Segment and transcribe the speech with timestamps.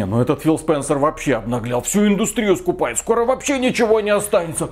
[0.00, 1.82] Не, ну этот Фил Спенсер вообще обнаглял.
[1.82, 2.96] Всю индустрию скупает.
[2.96, 4.70] Скоро вообще ничего не останется.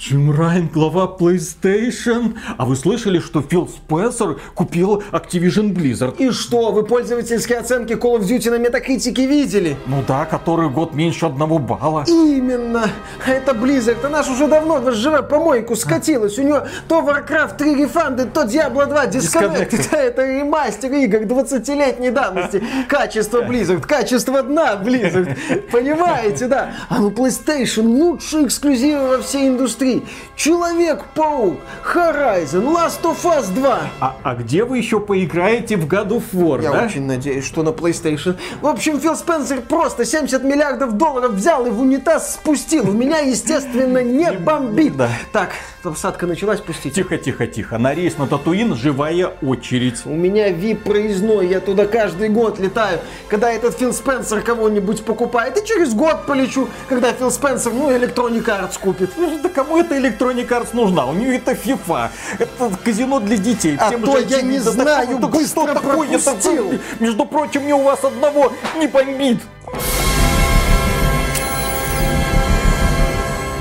[0.00, 2.34] Джим Райан, глава PlayStation.
[2.56, 6.16] А вы слышали, что Фил Спенсер купил Activision Blizzard?
[6.16, 9.76] И что, вы пользовательские оценки Call of Duty на метакритике видели?
[9.84, 12.04] Ну да, который год меньше одного балла.
[12.08, 12.88] Именно.
[13.26, 16.38] Это Blizzard, она ж уже давно СЖВ помойку скатилась.
[16.38, 19.80] У нее то Warcraft 3 рефанды, то Diablo 2 Disconnect.
[19.80, 22.64] Это, это ремастер игр 20-летней давности.
[22.88, 25.36] Качество Blizzard, качество дна Blizzard.
[25.70, 26.72] Понимаете, да?
[26.88, 30.06] А ну PlayStation лучшие эксклюзивы во всей индустрии игры.
[30.36, 31.58] Человек-паук,
[31.94, 33.80] Horizon, Last of Us 2.
[34.00, 36.84] А, а где вы еще поиграете в God of War, Я да?
[36.84, 38.36] очень надеюсь, что на PlayStation.
[38.60, 42.88] В общем, Фил Спенсер просто 70 миллиардов долларов взял и в унитаз спустил.
[42.88, 44.96] У меня, естественно, не бомбит.
[44.96, 45.10] Да.
[45.32, 45.50] Так,
[45.82, 46.90] посадка началась, пустите.
[47.02, 47.78] Тихо, тихо, тихо.
[47.78, 50.02] На рейс на Татуин живая очередь.
[50.04, 53.00] У меня VIP проездной, я туда каждый год летаю.
[53.28, 58.44] Когда этот Фил Спенсер кого-нибудь покупает, и через год полечу, когда Фил Спенсер, ну, Electronic
[58.44, 59.10] Arts купит.
[59.16, 61.06] Ну, Да кому эта Electronic Arts нужна?
[61.06, 62.10] У нее это FIFA.
[62.38, 63.76] Это казино для детей.
[63.78, 64.58] А Всем то же я не.
[64.58, 66.08] Да знаю, да быстро что такое?
[66.08, 66.78] Это-.
[67.00, 69.38] Между прочим, мне у вас одного не бомбит.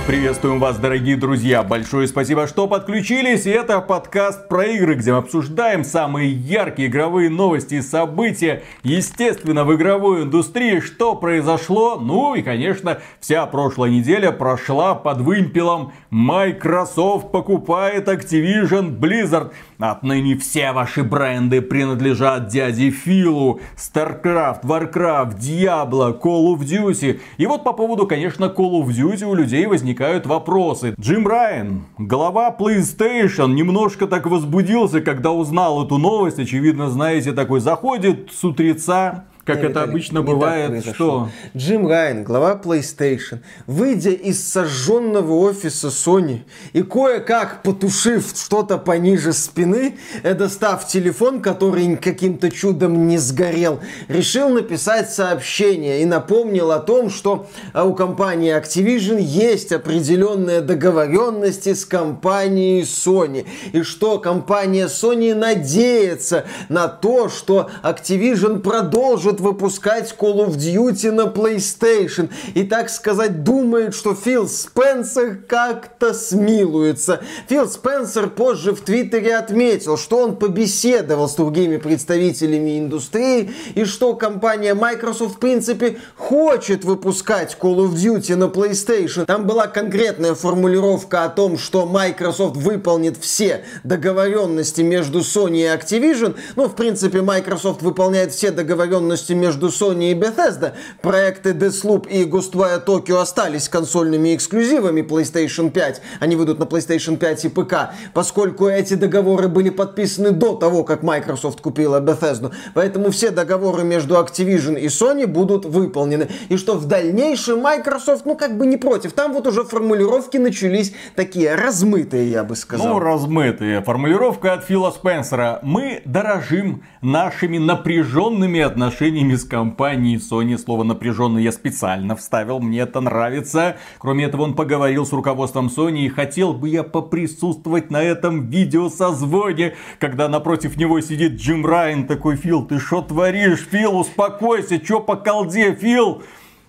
[0.09, 1.61] Приветствуем вас, дорогие друзья.
[1.61, 3.45] Большое спасибо, что подключились.
[3.45, 9.75] Это подкаст про игры, где мы обсуждаем самые яркие игровые новости и события, естественно, в
[9.75, 11.99] игровой индустрии, что произошло.
[11.99, 15.93] Ну и, конечно, вся прошлая неделя прошла под вымпелом.
[16.09, 19.51] Microsoft покупает Activision Blizzard.
[19.79, 23.61] Отныне все ваши бренды принадлежат дяде Филу.
[23.77, 27.21] StarCraft, Warcraft, Diablo, Call of Duty.
[27.37, 30.95] И вот по поводу, конечно, Call of Duty у людей возникают вопросы.
[30.99, 36.39] Джим Райан, глава PlayStation, немножко так возбудился, когда узнал эту новость.
[36.39, 40.85] Очевидно, знаете, такой заходит с утреца, как это Виталий, обычно бывает.
[40.93, 41.29] Что?
[41.57, 46.41] Джим Райан, глава PlayStation, выйдя из сожженного офиса Sony
[46.73, 54.49] и кое-как потушив что-то пониже спины, э, достав телефон, который каким-то чудом не сгорел, решил
[54.49, 61.85] написать сообщение и напомнил о том, что э, у компании Activision есть определенные договоренности с
[61.85, 70.57] компанией Sony и что компания Sony надеется на то, что Activision продолжит выпускать Call of
[70.57, 77.21] Duty на PlayStation и, так сказать, думает, что Фил Спенсер как-то смилуется.
[77.47, 84.13] Фил Спенсер позже в Твиттере отметил, что он побеседовал с другими представителями индустрии и что
[84.15, 89.25] компания Microsoft, в принципе, хочет выпускать Call of Duty на PlayStation.
[89.25, 96.35] Там была конкретная формулировка о том, что Microsoft выполнит все договоренности между Sony и Activision.
[96.55, 100.73] Ну, в принципе, Microsoft выполняет все договоренности между Sony и Bethesda.
[101.01, 106.01] Проекты Deathloop и Ghostwire Tokyo остались консольными эксклюзивами PlayStation 5.
[106.19, 107.73] Они выйдут на PlayStation 5 и ПК,
[108.13, 112.53] поскольку эти договоры были подписаны до того, как Microsoft купила Bethesda.
[112.73, 116.29] Поэтому все договоры между Activision и Sony будут выполнены.
[116.49, 119.13] И что в дальнейшем Microsoft, ну, как бы не против.
[119.13, 122.87] Там вот уже формулировки начались такие размытые, я бы сказал.
[122.87, 123.81] Ну, размытые.
[123.81, 125.59] Формулировка от Фила Спенсера.
[125.63, 130.57] Мы дорожим нашими напряженными отношениями с компанией Sony.
[130.57, 133.77] Слово напряженный я специально вставил, мне это нравится.
[133.97, 139.75] Кроме этого, он поговорил с руководством Sony и хотел бы я поприсутствовать на этом видеосозвоне,
[139.99, 143.67] когда напротив него сидит Джим Райан, такой, Фил, ты что творишь?
[143.71, 146.21] Фил, успокойся, чё по колде, Фил?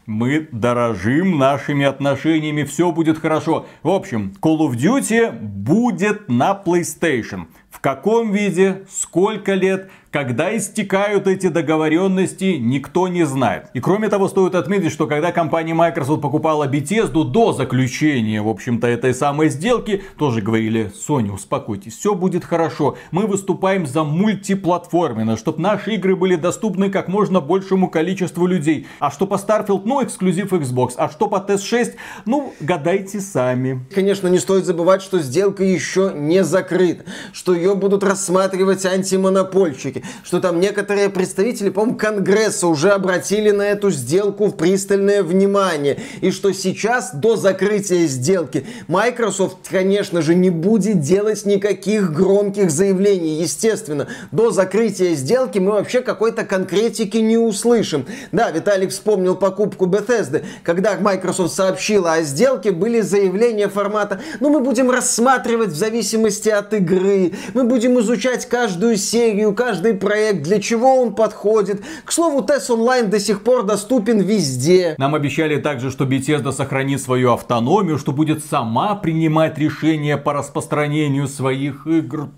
[0.07, 3.67] Мы дорожим нашими отношениями, все будет хорошо.
[3.83, 7.47] В общем, Call of Duty будет на PlayStation.
[7.71, 13.67] В каком виде, сколько лет, когда истекают эти договоренности, никто не знает.
[13.75, 18.89] И кроме того, стоит отметить, что когда компания Microsoft покупала Bethesda до заключения, в общем-то,
[18.89, 22.97] этой самой сделки, тоже говорили, Sony, успокойтесь, все будет хорошо.
[23.13, 28.89] Мы выступаем за мультиплатформенно, чтобы наши игры были доступны как можно большему количеству людей.
[28.99, 30.95] А что по Starfield, ну, эксклюзив Xbox.
[30.97, 31.95] А что по TS6,
[32.27, 33.87] ну, гадайте сами.
[33.95, 40.41] Конечно, не стоит забывать, что сделка еще не закрыта, что ее будут рассматривать антимонопольщики, что
[40.41, 46.53] там некоторые представители, по-моему, Конгресса уже обратили на эту сделку в пристальное внимание, и что
[46.53, 54.09] сейчас, до закрытия сделки, Microsoft, конечно же, не будет делать никаких громких заявлений, естественно.
[54.33, 58.07] До закрытия сделки мы вообще какой-то конкретики не услышим.
[58.33, 64.61] Да, Виталий вспомнил покупку Bethesda, когда Microsoft сообщила о сделке, были заявления формата, ну мы
[64.61, 70.97] будем рассматривать в зависимости от игры, мы будем изучать каждую серию, каждый проект, для чего
[71.01, 71.83] он подходит.
[72.05, 74.95] К слову, TES Online до сих пор доступен везде.
[74.99, 81.29] Нам обещали также, что Bethesda сохранит свою автономию, что будет сама принимать решения по распространению
[81.29, 82.29] своих игр.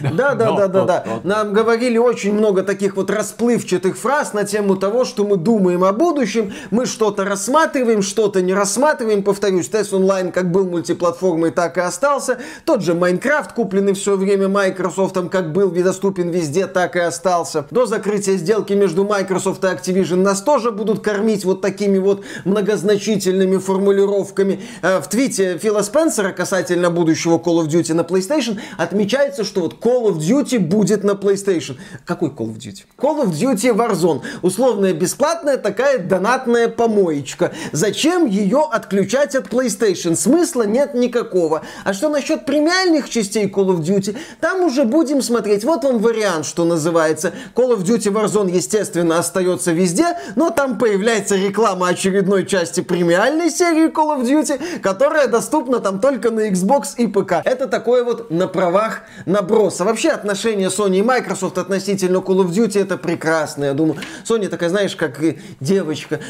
[0.00, 1.04] Да, да, да, да, да.
[1.24, 5.92] Нам говорили очень много таких вот расплывчатых фраз на тему того, что мы думаем о
[5.92, 9.22] будущем, мы что-то рассматриваем, что-то не рассматриваем.
[9.22, 12.38] Повторюсь, TES Online как был мультиплатформой, так и остался.
[12.64, 17.66] Тот же Майнкрафт, купленный в свое время Microsoft, как был доступен везде, так и остался.
[17.70, 23.58] До закрытия сделки между Microsoft и Activision нас тоже будут кормить вот такими вот многозначительными
[23.58, 24.60] формулировками.
[24.82, 29.74] Э, в твите Фила Спенсера касательно будущего Call of Duty на PlayStation отмечается, что вот
[29.80, 31.76] Call of Duty будет на PlayStation.
[32.04, 32.82] Какой Call of Duty?
[32.98, 34.22] Call of Duty Warzone.
[34.42, 37.52] Условная бесплатная такая донатная помоечка.
[37.70, 40.16] Зачем ее отключать от PlayStation?
[40.16, 41.62] Смысла нет никакого.
[41.84, 44.16] А что насчет премиальных частей Call of Duty?
[44.40, 45.64] Там уже будем смотреть.
[45.64, 47.32] Вот вам вариант, что называется.
[47.54, 53.88] Call of Duty Warzone, естественно, остается везде, но там появляется реклама очередной части премиальной серии
[53.88, 57.34] Call of Duty, которая доступна там только на Xbox и ПК.
[57.44, 59.84] Это такое вот на правах наброса.
[59.84, 63.64] Вообще отношения Sony и Microsoft относительно Call of Duty это прекрасно.
[63.64, 65.20] Я думаю, Sony такая, знаешь, как
[65.60, 66.20] девочка.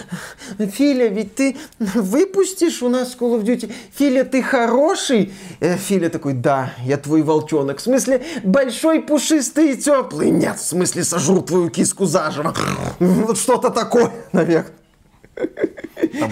[0.58, 3.72] Филя, ведь ты выпустишь у нас Call of Duty?
[3.94, 5.32] Филя, ты хороший?
[5.60, 7.78] Э, Филя такой, да, я твой волчонок.
[7.78, 8.07] В смысле,
[8.44, 10.30] большой, пушистый и теплый?
[10.30, 12.54] Нет, в смысле, сожру твою киску заживо.
[12.98, 14.72] Вот что-то такое, наверное.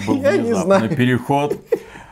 [0.05, 0.95] Был Я не знаю.
[0.95, 1.57] переход.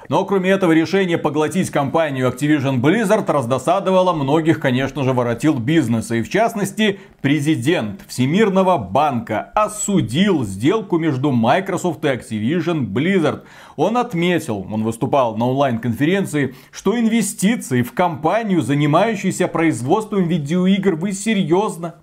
[0.08, 6.16] Но кроме этого решения поглотить компанию Activision Blizzard раздосадовало многих, конечно же, воротил бизнеса.
[6.16, 13.42] И в частности, президент Всемирного банка осудил сделку между Microsoft и Activision Blizzard.
[13.78, 21.96] Он отметил, он выступал на онлайн-конференции, что инвестиции в компанию, занимающуюся производством видеоигр, вы серьезно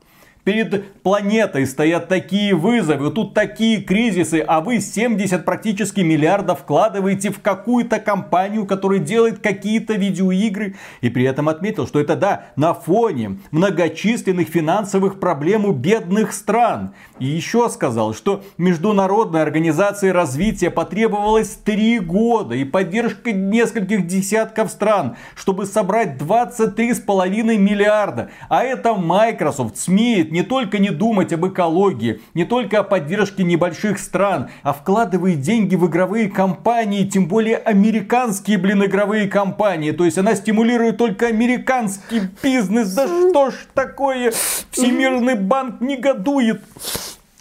[0.44, 7.40] Перед планетой стоят такие вызовы, тут такие кризисы, а вы 70 практически миллиардов вкладываете в
[7.40, 10.74] какую-то компанию, которая делает какие-то видеоигры.
[11.00, 16.92] И при этом отметил, что это да, на фоне многочисленных финансовых проблем у бедных стран.
[17.20, 25.14] И еще сказал, что Международной организации развития потребовалось три года и поддержка нескольких десятков стран,
[25.36, 28.30] чтобы собрать 23,5 миллиарда.
[28.48, 33.98] А это Microsoft смеет не только не думать об экологии, не только о поддержке небольших
[33.98, 39.92] стран, а вкладывает деньги в игровые компании, тем более американские, блин, игровые компании.
[39.92, 42.94] То есть она стимулирует только американский бизнес.
[42.94, 44.32] Да что ж такое?
[44.70, 46.62] Всемирный банк негодует.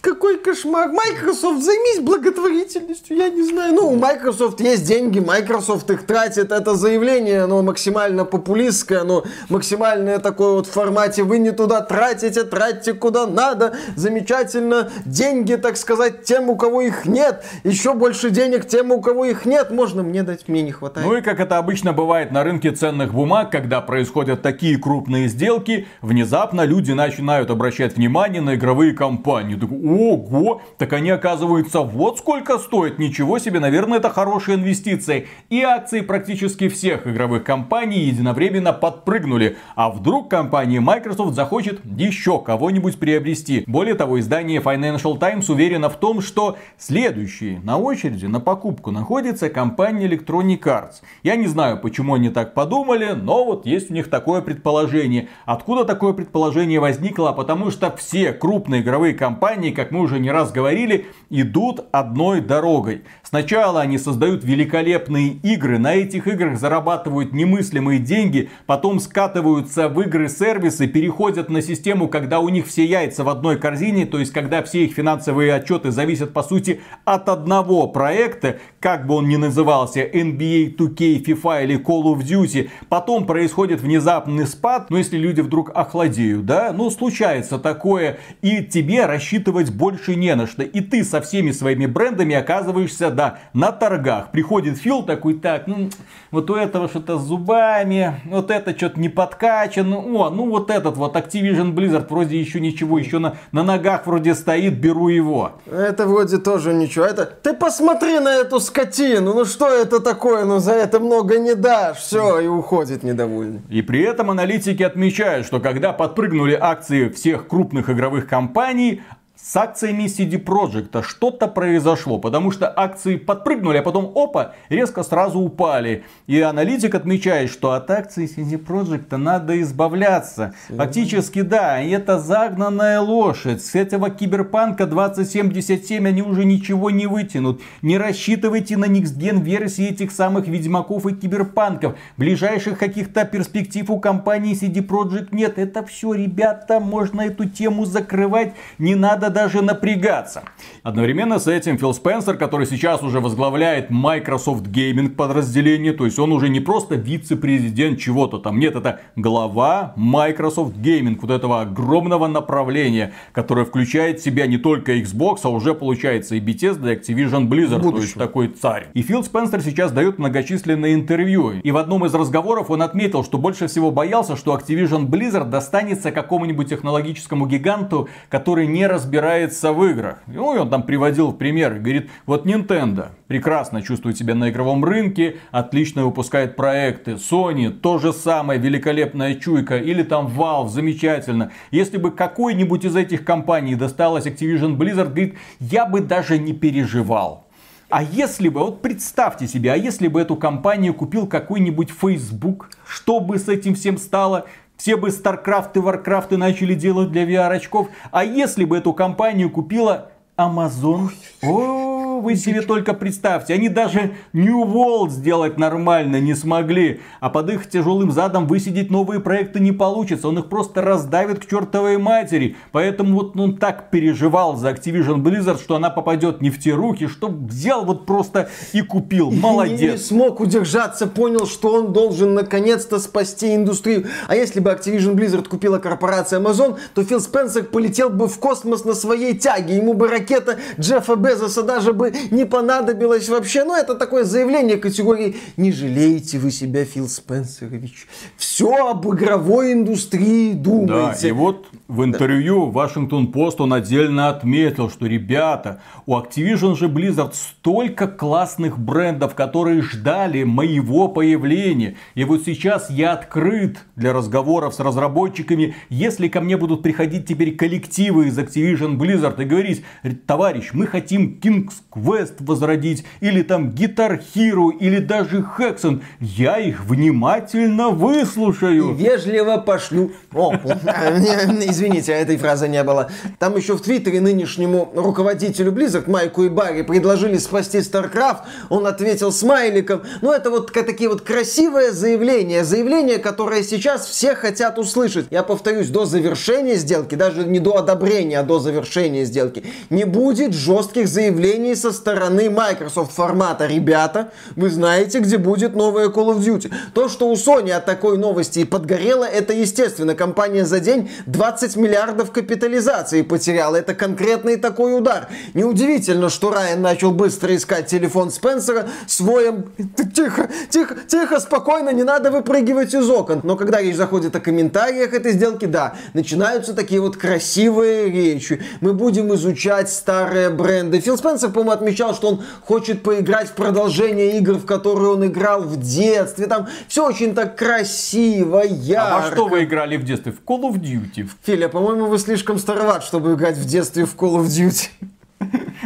[0.02, 0.90] Какой кошмар.
[0.92, 3.76] Microsoft, займись благотворительностью, я не знаю.
[3.76, 6.52] Ну, у Microsoft есть деньги, Microsoft их тратит.
[6.52, 12.44] Это заявление, оно максимально популистское, оно максимальное такое вот в формате вы не туда тратите,
[12.44, 13.76] тратьте куда надо.
[13.96, 14.90] Замечательно.
[15.06, 17.44] Деньги, так сказать, тем, у кого их нет.
[17.64, 19.70] Еще больше денег тем, у кого их нет.
[19.70, 21.06] Можно мне дать, мне не хватает.
[21.06, 25.88] Ну и как это обычно бывает на рынке ценных бумаг, когда происходят такие крупные сделки,
[26.02, 29.54] внезапно люди начинают обращать внимание на игровые компании.
[29.92, 30.62] Ого!
[30.78, 32.98] Так они оказываются вот сколько стоят.
[32.98, 35.26] Ничего себе, наверное, это хорошая инвестиция.
[35.50, 39.58] И акции практически всех игровых компаний единовременно подпрыгнули.
[39.76, 43.64] А вдруг компания Microsoft захочет еще кого-нибудь приобрести.
[43.68, 49.50] Более того, издание Financial Times уверено в том, что следующие на очереди на покупку находится
[49.50, 51.02] компания Electronic Arts.
[51.24, 55.28] Я не знаю, почему они так подумали, но вот есть у них такое предположение.
[55.46, 57.34] Откуда такое предположение возникло?
[57.34, 63.02] Потому что все крупные игровые компании, как мы уже не раз говорили, идут одной дорогой.
[63.24, 70.86] Сначала они создают великолепные игры, на этих играх зарабатывают немыслимые деньги, потом скатываются в игры-сервисы,
[70.86, 74.86] переходят на систему, когда у них все яйца в одной корзине, то есть когда все
[74.86, 80.76] их финансовые отчеты зависят по сути от одного проекта, как бы он ни назывался, NBA
[80.76, 86.46] 2K, FIFA или Call of Duty, потом происходит внезапный спад, но если люди вдруг охладеют,
[86.46, 90.64] да, ну случается такое, и тебе рассчитывать больше не на что.
[90.64, 94.32] И ты со всеми своими брендами оказываешься, да, на торгах.
[94.32, 95.90] Приходит Фил такой, так, ну,
[96.32, 99.98] вот у этого что-то с зубами, вот это что-то не подкачано.
[99.98, 104.36] О, ну вот этот вот Activision Blizzard вроде еще ничего, еще на, на ногах вроде
[104.36, 105.54] стоит, беру его.
[105.70, 107.06] Это вроде тоже ничего.
[107.06, 111.56] Это, ты посмотри на эту скотину, ну что это такое, ну за это много не
[111.56, 111.98] дашь.
[111.98, 113.62] Все, и уходит недовольный.
[113.70, 119.02] И при этом аналитики отмечают, что когда подпрыгнули акции всех крупных игровых компаний,
[119.44, 125.40] с акциями CD Projekt что-то произошло, потому что акции подпрыгнули, а потом опа, резко сразу
[125.40, 126.04] упали.
[126.28, 130.54] И аналитик отмечает, что от акций CD Projekt надо избавляться.
[130.70, 133.64] Фактически да, это загнанная лошадь.
[133.64, 137.62] С этого киберпанка 2077 они уже ничего не вытянут.
[137.82, 141.96] Не рассчитывайте на Никсген версии этих самых Ведьмаков и Киберпанков.
[142.16, 145.58] Ближайших каких-то перспектив у компании CD Projekt нет.
[145.58, 148.54] Это все, ребята, можно эту тему закрывать.
[148.78, 150.44] Не надо даже напрягаться.
[150.84, 156.32] Одновременно с этим Фил Спенсер, который сейчас уже возглавляет Microsoft Gaming подразделение, то есть он
[156.32, 163.14] уже не просто вице-президент чего-то там, нет, это глава Microsoft Gaming, вот этого огромного направления,
[163.32, 167.82] которое включает в себя не только Xbox, а уже получается и Bethesda, и Activision Blizzard,
[167.82, 168.88] то есть такой царь.
[168.94, 173.38] И Фил Спенсер сейчас дает многочисленные интервью, и в одном из разговоров он отметил, что
[173.38, 179.86] больше всего боялся, что Activision Blizzard достанется какому-нибудь технологическому гиганту, который не разбирается разбирается в
[179.86, 180.18] играх.
[180.28, 184.84] Ну, и он там приводил в пример, говорит, вот Nintendo прекрасно чувствует себя на игровом
[184.84, 187.12] рынке, отлично выпускает проекты.
[187.12, 189.78] Sony то же самое, великолепная чуйка.
[189.78, 191.52] Или там Valve, замечательно.
[191.70, 197.46] Если бы какой-нибудь из этих компаний досталось Activision Blizzard, говорит, я бы даже не переживал.
[197.92, 203.20] А если бы, вот представьте себе, а если бы эту компанию купил какой-нибудь Facebook, что
[203.20, 204.46] бы с этим всем стало?
[204.82, 207.90] Все бы StarCraft и Warcraft начали делать для VR-очков.
[208.10, 211.12] А если бы эту компанию купила Amazon?
[211.44, 211.91] О,
[212.22, 217.02] вы себе только представьте, они даже New World сделать нормально не смогли.
[217.20, 220.28] А под их тяжелым задом высидеть новые проекты не получится.
[220.28, 222.56] Он их просто раздавит к чертовой матери.
[222.72, 227.08] Поэтому вот он так переживал за Activision Blizzard, что она попадет не в те руки,
[227.08, 229.32] что взял вот просто и купил.
[229.32, 229.80] Молодец.
[229.82, 234.08] И не смог удержаться, понял, что он должен наконец-то спасти индустрию.
[234.28, 238.86] А если бы Activision Blizzard купила корпорация Amazon, то Фил Спенсер полетел бы в космос
[238.86, 239.78] на своей тяге.
[239.78, 243.64] Ему бы ракета Джеффа Безоса даже бы не понадобилось вообще.
[243.64, 248.08] Ну, это такое заявление категории «Не жалеете вы себя, Фил Спенсерович.
[248.38, 251.22] Все об игровой индустрии думаете».
[251.22, 256.88] Да, и вот в интервью Вашингтон Пост он отдельно отметил, что, ребята, у Activision же
[256.88, 261.98] Blizzard столько классных брендов, которые ждали моего появления.
[262.16, 265.76] И вот сейчас я открыт для разговоров с разработчиками.
[265.90, 269.84] Если ко мне будут приходить теперь коллективы из Activision Blizzard и говорить,
[270.26, 276.86] товарищ, мы хотим King's Quest возродить, или там Guitar Hero, или даже Hexen, я их
[276.86, 278.92] внимательно выслушаю.
[278.92, 280.14] И вежливо пошлю.
[280.34, 283.10] О, извините, этой фразы не было.
[283.40, 288.42] Там еще в Твиттере нынешнему руководителю Blizzard, Майку и Барри, предложили спасти StarCraft.
[288.70, 290.02] Он ответил смайликом.
[290.22, 292.64] Ну, это вот такие вот красивые заявления.
[292.64, 295.28] Заявления, которые сейчас все хотят услышать.
[295.30, 300.54] Я повторюсь, до завершения сделки, даже не до одобрения, а до завершения сделки, не будет
[300.54, 306.72] жестких заявлений со стороны Microsoft формата «Ребята, вы знаете, где будет новая Call of Duty».
[306.94, 310.16] То, что у Sony от такой новости и подгорело, это естественно.
[310.16, 313.78] Компания за день 20 миллиардов капитализации потеряла.
[313.78, 315.28] Это конкретный такой удар.
[315.54, 319.66] Неудивительно, что Райан начал быстро искать телефон Спенсера своим...
[320.14, 323.42] Тихо, тихо, тихо, спокойно, не надо выпрыгивать из окон.
[323.44, 328.62] Но когда речь заходит о комментариях этой сделки, да, начинаются такие вот красивые речи.
[328.82, 331.00] Мы будем изучать старые бренды.
[331.00, 335.62] Фил Спенсер, по-моему, отмечал, что он хочет поиграть в продолжение игр, в которые он играл
[335.62, 336.48] в детстве.
[336.48, 339.16] Там все очень так красиво, ярко.
[339.16, 340.32] А во что вы играли в детстве?
[340.32, 341.30] В Call of Duty?
[341.62, 344.90] Филя, по-моему, вы слишком староват, чтобы играть в детстве в Call of Duty.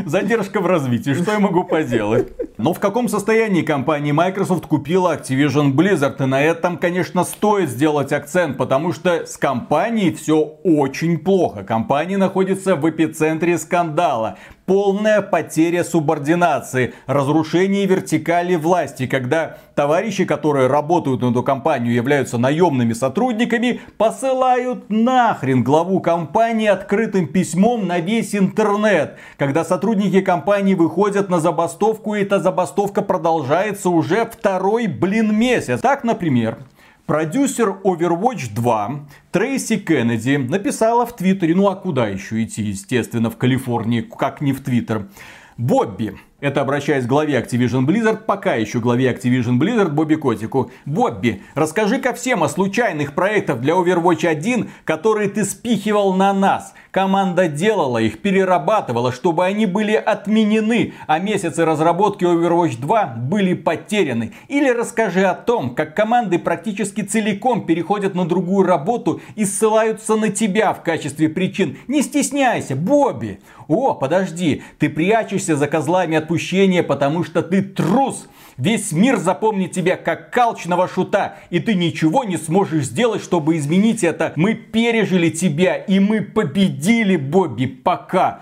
[0.06, 2.32] Задержка в развитии, что я могу поделать?
[2.58, 6.24] Но в каком состоянии компания Microsoft купила Activision Blizzard?
[6.24, 11.64] И на этом, конечно, стоит сделать акцент, потому что с компанией все очень плохо.
[11.64, 21.22] Компания находится в эпицентре скандала полная потеря субординации, разрушение вертикали власти, когда товарищи, которые работают
[21.22, 29.18] на эту компанию, являются наемными сотрудниками, посылают нахрен главу компании открытым письмом на весь интернет,
[29.38, 35.82] когда сотрудники компании выходят на забастовку, и эта забастовка продолжается уже второй, блин, месяц.
[35.82, 36.58] Так, например,
[37.06, 43.38] Продюсер Overwatch 2 Трейси Кеннеди написала в Твиттере, ну а куда еще идти, естественно, в
[43.38, 45.08] Калифорнии, как не в Твиттер.
[45.56, 50.70] Бобби, Это обращаясь к главе Activision Blizzard, пока еще главе Activision Blizzard Бобби Котику.
[50.86, 56.76] Бобби, расскажи-ка всем о случайных проектах для Overwatch 1, которые ты спихивал на нас.
[56.92, 64.32] Команда делала их, перерабатывала, чтобы они были отменены, а месяцы разработки Overwatch 2 были потеряны.
[64.48, 70.30] Или расскажи о том, как команды практически целиком переходят на другую работу и ссылаются на
[70.30, 71.76] тебя в качестве причин.
[71.88, 73.42] Не стесняйся, Бобби.
[73.68, 76.35] О, подожди, ты прячешься за козлами отпущения,
[76.84, 78.28] потому что ты трус.
[78.58, 84.04] Весь мир запомнит тебя как калчного шута, и ты ничего не сможешь сделать, чтобы изменить
[84.04, 84.32] это.
[84.36, 88.42] Мы пережили тебя, и мы победили, Бобби, пока.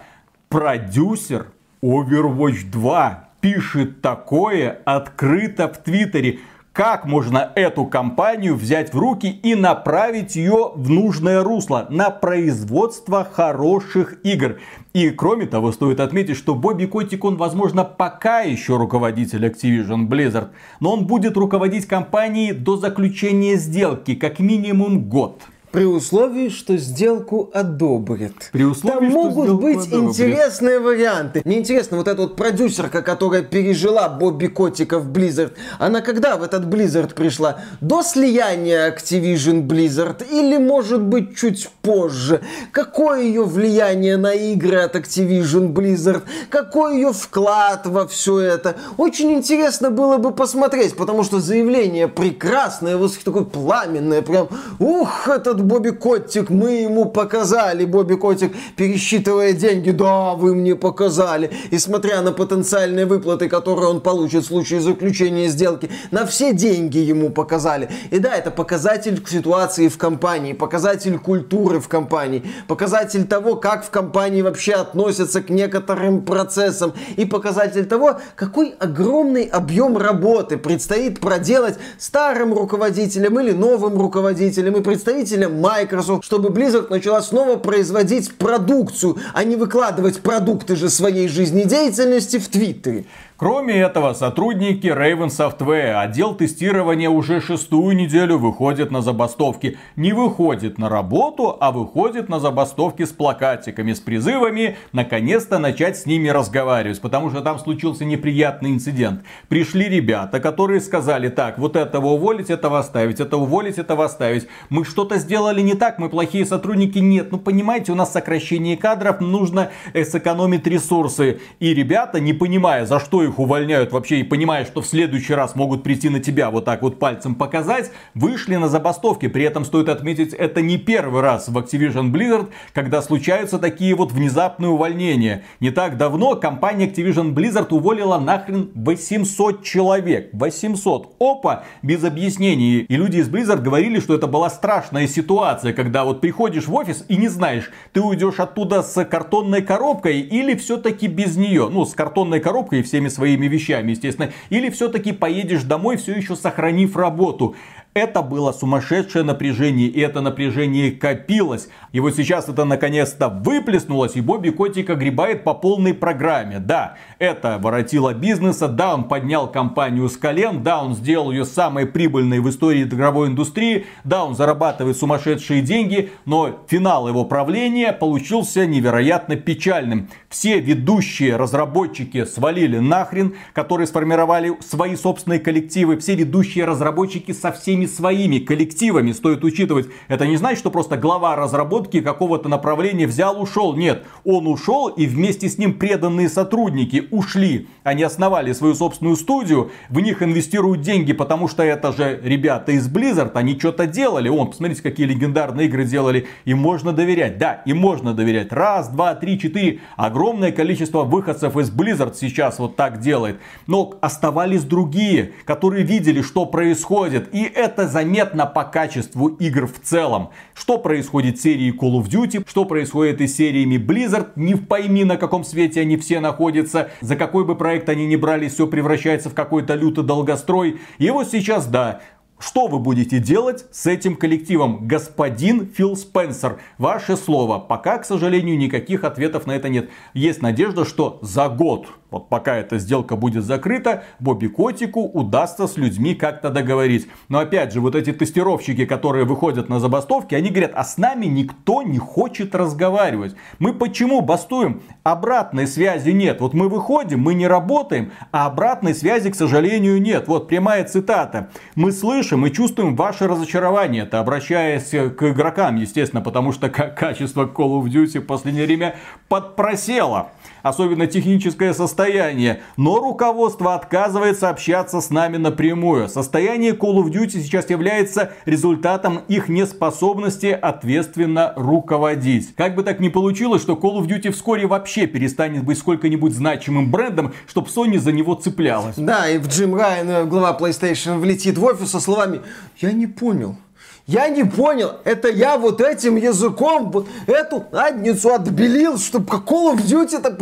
[0.49, 1.47] Продюсер
[1.81, 6.39] Overwatch 2 пишет такое открыто в Твиттере.
[6.73, 13.23] Как можно эту компанию взять в руки и направить ее в нужное русло, на производство
[13.23, 14.57] хороших игр?
[14.91, 20.47] И кроме того, стоит отметить, что Бобби Котик, он, возможно, пока еще руководитель Activision Blizzard,
[20.79, 25.43] но он будет руководить компанией до заключения сделки, как минимум год.
[25.73, 28.33] При условии, что сделку одобрят.
[28.51, 30.09] При условии, Там что могут сделку быть одобрят.
[30.09, 31.41] интересные варианты.
[31.45, 36.43] Мне интересно, вот эта вот продюсерка, которая пережила Бобби Котика в Blizzard, она когда в
[36.43, 37.61] этот Blizzard пришла?
[37.81, 42.41] До слияния Activision Blizzard или, может быть, чуть позже?
[42.71, 46.21] Какое ее влияние на игры от Activision Blizzard?
[46.51, 48.75] Какой ее вклад во все это?
[48.97, 55.62] Очень интересно было бы посмотреть, потому что заявление прекрасное, вот такое пламенное, прям, ух, этот
[55.63, 61.51] Бобби Котик, мы ему показали, Бобби Котик, пересчитывая деньги, да, вы мне показали.
[61.71, 66.97] И смотря на потенциальные выплаты, которые он получит в случае заключения сделки, на все деньги
[66.97, 67.89] ему показали.
[68.11, 73.89] И да, это показатель ситуации в компании, показатель культуры в компании, показатель того, как в
[73.89, 81.75] компании вообще относятся к некоторым процессам, и показатель того, какой огромный объем работы предстоит проделать
[81.97, 89.43] старым руководителям или новым руководителям и представителям Microsoft, чтобы Blizzard начала снова производить продукцию, а
[89.43, 93.05] не выкладывать продукты же своей жизнедеятельности в Твиттере.
[93.43, 99.77] Кроме этого, сотрудники Raven Software, отдел тестирования уже шестую неделю выходит на забастовки.
[99.97, 106.05] Не выходит на работу, а выходит на забастовки с плакатиками, с призывами наконец-то начать с
[106.05, 107.01] ними разговаривать.
[107.01, 109.25] Потому что там случился неприятный инцидент.
[109.49, 114.47] Пришли ребята, которые сказали, так, вот этого уволить, этого оставить, это уволить, этого оставить.
[114.69, 116.99] Мы что-то сделали не так, мы плохие сотрудники.
[116.99, 121.41] Нет, ну понимаете, у нас сокращение кадров, нужно э, сэкономить ресурсы.
[121.59, 125.55] И ребята, не понимая, за что их увольняют вообще и понимая, что в следующий раз
[125.55, 129.27] могут прийти на тебя вот так вот пальцем показать, вышли на забастовки.
[129.27, 134.11] При этом стоит отметить, это не первый раз в Activision Blizzard, когда случаются такие вот
[134.11, 135.43] внезапные увольнения.
[135.59, 140.29] Не так давно компания Activision Blizzard уволила нахрен 800 человек.
[140.33, 141.15] 800.
[141.19, 141.63] Опа!
[141.81, 142.79] Без объяснений.
[142.79, 147.05] И люди из Blizzard говорили, что это была страшная ситуация, когда вот приходишь в офис
[147.07, 151.69] и не знаешь, ты уйдешь оттуда с картонной коробкой или все-таки без нее.
[151.69, 154.31] Ну, с картонной коробкой и всеми своими вещами, естественно.
[154.49, 157.55] Или все-таки поедешь домой, все еще сохранив работу.
[157.93, 161.69] Это было сумасшедшее напряжение, и это напряжение копилось.
[161.91, 166.57] И вот сейчас это наконец-то выплеснулось, и Бобби Котик огребает по полной программе.
[166.57, 171.85] Да, это воротило бизнеса, да, он поднял компанию с колен, да, он сделал ее самой
[171.85, 178.65] прибыльной в истории игровой индустрии, да, он зарабатывает сумасшедшие деньги, но финал его правления получился
[178.65, 180.09] невероятно печальным.
[180.29, 187.82] Все ведущие разработчики свалили нахрен, которые сформировали свои собственные коллективы, все ведущие разработчики со всеми
[187.85, 189.87] своими коллективами, стоит учитывать.
[190.07, 193.75] Это не значит, что просто глава разработки какого-то направления взял, ушел.
[193.75, 197.67] Нет, он ушел и вместе с ним преданные сотрудники ушли.
[197.83, 202.87] Они основали свою собственную студию, в них инвестируют деньги, потому что это же ребята из
[202.87, 204.29] Blizzard, они что-то делали.
[204.29, 206.27] Вон, посмотрите, какие легендарные игры делали.
[206.45, 207.37] Им можно доверять.
[207.37, 208.51] Да, им можно доверять.
[208.51, 209.79] Раз, два, три, четыре.
[209.97, 213.37] Огромное количество выходцев из Blizzard сейчас вот так делает.
[213.67, 217.33] Но оставались другие, которые видели, что происходит.
[217.33, 220.29] И это заметно по качеству игр в целом.
[220.53, 225.03] Что происходит с серией Call of Duty, что происходит и с сериями Blizzard, не пойми
[225.03, 229.29] на каком свете они все находятся, за какой бы проект они ни брали, все превращается
[229.29, 230.79] в какой-то лютый долгострой.
[230.97, 232.01] И вот сейчас, да,
[232.45, 236.59] Что вы будете делать с этим коллективом, господин Фил Спенсер?
[236.77, 237.57] Ваше слово.
[237.57, 239.89] Пока, к сожалению, никаких ответов на это нет.
[240.13, 245.77] Есть надежда, что за год вот пока эта сделка будет закрыта, Бобби Котику удастся с
[245.77, 247.07] людьми как-то договорить.
[247.27, 251.25] Но опять же, вот эти тестировщики, которые выходят на забастовки, они говорят, а с нами
[251.25, 253.35] никто не хочет разговаривать.
[253.57, 254.83] Мы почему бастуем?
[255.01, 256.39] Обратной связи нет.
[256.39, 260.27] Вот мы выходим, мы не работаем, а обратной связи, к сожалению, нет.
[260.27, 261.49] Вот прямая цитата.
[261.73, 264.03] Мы слышим и чувствуем ваше разочарование.
[264.03, 268.95] Это обращаясь к игрокам, естественно, потому что качество Call of Duty в последнее время
[269.29, 270.31] подпросело
[270.63, 276.09] особенно техническое состояние, но руководство отказывается общаться с нами напрямую.
[276.09, 282.55] Состояние Call of Duty сейчас является результатом их неспособности ответственно руководить.
[282.55, 286.89] Как бы так ни получилось, что Call of Duty вскоре вообще перестанет быть сколько-нибудь значимым
[286.89, 288.95] брендом, чтобы Sony за него цеплялась.
[288.95, 292.41] Да, и в Джим Райан, э, глава PlayStation, влетит в офис со словами
[292.79, 293.57] «Я не понял,
[294.05, 299.75] я не понял, это я вот этим языком вот эту задницу отбелил, чтобы как Call
[299.75, 300.37] of Duty это...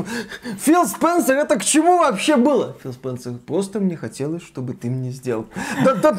[0.60, 2.76] Фил Спенсер, это к чему вообще было?
[2.82, 5.46] Фил Спенсер, просто мне хотелось, чтобы ты мне сделал.
[5.84, 6.18] Да.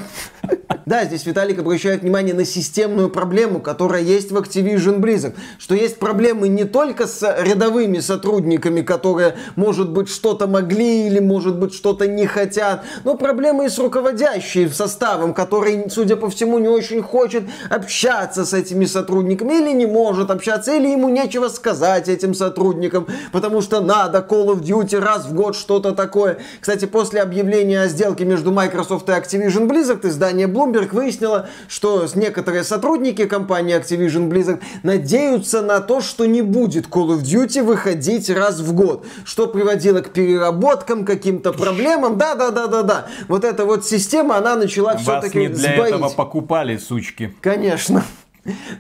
[0.85, 5.35] Да, здесь Виталик обращает внимание на системную проблему, которая есть в Activision Blizzard.
[5.59, 11.57] Что есть проблемы не только с рядовыми сотрудниками, которые, может быть, что-то могли или, может
[11.59, 16.69] быть, что-то не хотят, но проблемы и с руководящим составом, который, судя по всему, не
[16.69, 22.09] очень хочет хочет общаться с этими сотрудниками, или не может общаться, или ему нечего сказать
[22.09, 26.39] этим сотрудникам, потому что надо Call of Duty раз в год что-то такое.
[26.61, 32.65] Кстати, после объявления о сделке между Microsoft и Activision Blizzard, издание Bloomberg выяснило, что некоторые
[32.65, 38.61] сотрудники компании Activision Blizzard надеются на то, что не будет Call of Duty выходить раз
[38.61, 42.19] в год, что приводило к переработкам, каким-то проблемам.
[42.19, 43.07] Да-да-да-да-да.
[43.29, 45.95] Вот эта вот система, она начала все-таки не для сбоить.
[45.95, 47.41] этого покупали, сучки ошибки.
[47.41, 48.05] Конечно.